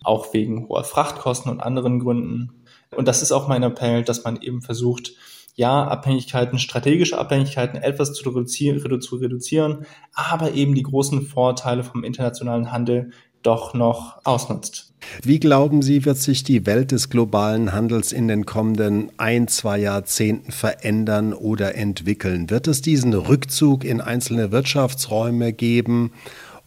auch 0.02 0.34
wegen 0.34 0.68
hoher 0.68 0.84
Frachtkosten 0.84 1.50
und 1.50 1.60
anderen 1.60 2.00
Gründen. 2.00 2.64
Und 2.94 3.08
das 3.08 3.22
ist 3.22 3.32
auch 3.32 3.48
mein 3.48 3.62
Appell, 3.62 4.04
dass 4.04 4.24
man 4.24 4.40
eben 4.40 4.60
versucht, 4.60 5.12
ja, 5.56 5.86
Abhängigkeiten, 5.86 6.58
strategische 6.58 7.18
Abhängigkeiten 7.18 7.80
etwas 7.80 8.12
zu 8.12 8.28
reduzieren, 8.28 9.00
zu 9.00 9.16
reduzieren, 9.16 9.86
aber 10.12 10.52
eben 10.52 10.74
die 10.74 10.82
großen 10.82 11.22
Vorteile 11.22 11.82
vom 11.82 12.04
internationalen 12.04 12.72
Handel 12.72 13.12
doch 13.44 13.74
noch 13.74 14.18
ausnutzt. 14.24 14.92
Wie 15.22 15.38
glauben 15.38 15.82
Sie, 15.82 16.04
wird 16.04 16.16
sich 16.18 16.44
die 16.44 16.66
Welt 16.66 16.90
des 16.90 17.10
globalen 17.10 17.72
Handels 17.72 18.10
in 18.10 18.26
den 18.26 18.46
kommenden 18.46 19.12
ein, 19.18 19.48
zwei 19.48 19.78
Jahrzehnten 19.78 20.50
verändern 20.50 21.32
oder 21.32 21.74
entwickeln? 21.76 22.50
Wird 22.50 22.66
es 22.66 22.82
diesen 22.82 23.14
Rückzug 23.14 23.84
in 23.84 24.00
einzelne 24.00 24.50
Wirtschaftsräume 24.50 25.52
geben 25.52 26.12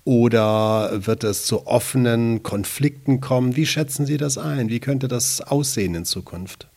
oder 0.05 1.05
wird 1.05 1.23
es 1.23 1.45
zu 1.45 1.67
offenen 1.67 2.43
Konflikten 2.43 3.19
kommen? 3.19 3.55
Wie 3.55 3.65
schätzen 3.65 4.05
Sie 4.05 4.17
das 4.17 4.37
ein? 4.37 4.69
Wie 4.69 4.79
könnte 4.79 5.07
das 5.07 5.41
aussehen 5.41 5.95
in 5.95 6.05
Zukunft? 6.05 6.67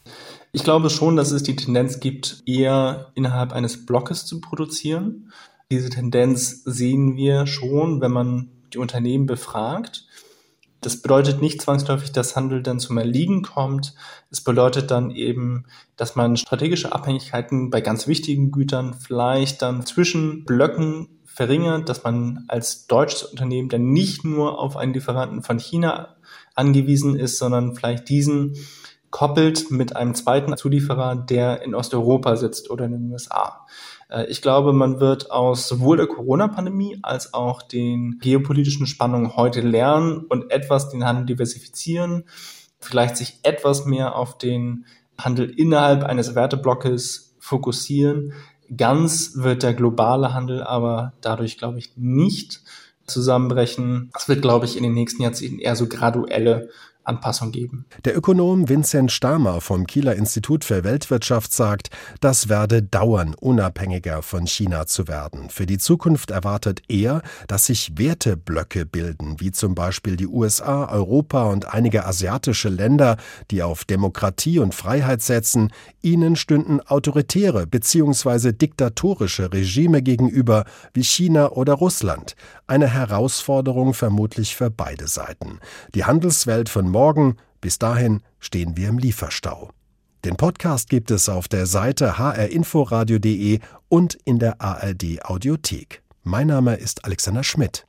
Ich 0.52 0.64
glaube 0.64 0.90
schon, 0.90 1.16
dass 1.16 1.30
es 1.30 1.44
die 1.44 1.54
Tendenz 1.54 2.00
gibt, 2.00 2.42
eher 2.44 3.12
innerhalb 3.14 3.52
eines 3.52 3.86
Blockes 3.86 4.26
zu 4.26 4.40
produzieren. 4.40 5.30
Diese 5.70 5.90
Tendenz 5.90 6.64
sehen 6.64 7.16
wir 7.16 7.46
schon, 7.46 8.00
wenn 8.00 8.10
man 8.10 8.48
die 8.70 8.78
Unternehmen 8.78 9.26
befragt. 9.26 10.06
Das 10.80 11.02
bedeutet 11.02 11.42
nicht 11.42 11.60
zwangsläufig, 11.60 12.12
dass 12.12 12.36
Handel 12.36 12.62
dann 12.62 12.80
zum 12.80 12.96
Erliegen 12.96 13.42
kommt. 13.42 13.94
Es 14.30 14.40
bedeutet 14.40 14.90
dann 14.90 15.10
eben, 15.10 15.66
dass 15.96 16.16
man 16.16 16.36
strategische 16.38 16.92
Abhängigkeiten 16.92 17.68
bei 17.68 17.82
ganz 17.82 18.06
wichtigen 18.06 18.50
Gütern 18.50 18.94
vielleicht 18.94 19.60
dann 19.60 19.84
zwischen 19.84 20.44
Blöcken 20.44 21.20
verringert, 21.26 21.88
dass 21.88 22.02
man 22.02 22.44
als 22.48 22.86
deutsches 22.86 23.24
Unternehmen 23.24 23.68
dann 23.68 23.92
nicht 23.92 24.24
nur 24.24 24.58
auf 24.58 24.76
einen 24.76 24.94
Lieferanten 24.94 25.42
von 25.42 25.58
China 25.58 26.16
angewiesen 26.54 27.14
ist, 27.14 27.38
sondern 27.38 27.74
vielleicht 27.74 28.08
diesen 28.08 28.56
koppelt 29.10 29.70
mit 29.70 29.96
einem 29.96 30.14
zweiten 30.14 30.56
Zulieferer, 30.56 31.16
der 31.16 31.62
in 31.62 31.74
Osteuropa 31.74 32.36
sitzt 32.36 32.70
oder 32.70 32.86
in 32.86 32.92
den 32.92 33.12
USA. 33.12 33.66
Äh, 34.10 34.26
ich 34.26 34.42
glaube, 34.42 34.72
man 34.72 35.00
wird 35.00 35.30
aus 35.30 35.68
sowohl 35.68 35.96
der 35.96 36.06
Corona-Pandemie 36.06 36.98
als 37.02 37.32
auch 37.32 37.62
den 37.62 38.18
geopolitischen 38.20 38.86
Spannungen 38.86 39.36
heute 39.36 39.60
lernen 39.60 40.24
und 40.28 40.50
etwas 40.50 40.90
den 40.90 41.04
Handel 41.04 41.26
diversifizieren, 41.26 42.24
vielleicht 42.78 43.16
sich 43.16 43.38
etwas 43.42 43.86
mehr 43.86 44.16
auf 44.16 44.38
den 44.38 44.84
Handel 45.18 45.50
innerhalb 45.50 46.04
eines 46.04 46.34
Werteblockes 46.34 47.36
fokussieren. 47.38 48.32
Ganz 48.76 49.32
wird 49.36 49.62
der 49.62 49.74
globale 49.74 50.32
Handel 50.32 50.62
aber 50.62 51.14
dadurch, 51.20 51.58
glaube 51.58 51.78
ich, 51.78 51.96
nicht 51.96 52.60
zusammenbrechen. 53.06 54.10
Es 54.16 54.28
wird, 54.28 54.42
glaube 54.42 54.66
ich, 54.66 54.76
in 54.76 54.84
den 54.84 54.94
nächsten 54.94 55.22
Jahrzehnten 55.22 55.58
eher 55.58 55.74
so 55.74 55.88
graduelle 55.88 56.68
Anpassung 57.04 57.50
geben. 57.50 57.86
Der 58.04 58.16
Ökonom 58.16 58.68
Vincent 58.68 59.10
Stamer 59.10 59.60
vom 59.60 59.86
Kieler 59.86 60.16
Institut 60.16 60.64
für 60.64 60.84
Weltwirtschaft 60.84 61.52
sagt, 61.52 61.90
das 62.20 62.48
werde 62.48 62.82
dauern, 62.82 63.34
unabhängiger 63.34 64.22
von 64.22 64.46
China 64.46 64.86
zu 64.86 65.08
werden. 65.08 65.50
Für 65.50 65.66
die 65.66 65.78
Zukunft 65.78 66.30
erwartet 66.30 66.82
er, 66.88 67.22
dass 67.48 67.66
sich 67.66 67.96
Werteblöcke 67.96 68.84
bilden, 68.84 69.36
wie 69.40 69.50
zum 69.50 69.74
Beispiel 69.74 70.16
die 70.16 70.26
USA, 70.26 70.86
Europa 70.86 71.44
und 71.44 71.72
einige 71.72 72.04
asiatische 72.06 72.68
Länder, 72.68 73.16
die 73.50 73.62
auf 73.62 73.84
Demokratie 73.84 74.58
und 74.58 74.74
Freiheit 74.74 75.22
setzen. 75.22 75.72
Ihnen 76.02 76.36
stünden 76.36 76.80
autoritäre 76.80 77.66
bzw. 77.66 78.52
diktatorische 78.52 79.52
Regime 79.52 80.02
gegenüber, 80.02 80.64
wie 80.92 81.04
China 81.04 81.50
oder 81.52 81.74
Russland. 81.74 82.36
Eine 82.66 82.88
Herausforderung 82.88 83.94
vermutlich 83.94 84.54
für 84.54 84.70
beide 84.70 85.08
Seiten. 85.08 85.58
Die 85.94 86.04
Handelswelt 86.04 86.68
von 86.68 86.89
morgen, 86.90 87.36
bis 87.60 87.78
dahin 87.78 88.22
stehen 88.38 88.76
wir 88.76 88.88
im 88.88 88.98
Lieferstau. 88.98 89.70
Den 90.24 90.36
Podcast 90.36 90.90
gibt 90.90 91.10
es 91.10 91.28
auf 91.28 91.48
der 91.48 91.66
Seite 91.66 92.18
hrinforadio.de 92.18 93.60
und 93.88 94.18
in 94.24 94.38
der 94.38 94.60
ARD 94.60 95.24
Audiothek. 95.24 96.02
Mein 96.22 96.48
Name 96.48 96.74
ist 96.74 97.04
Alexander 97.04 97.42
Schmidt. 97.42 97.86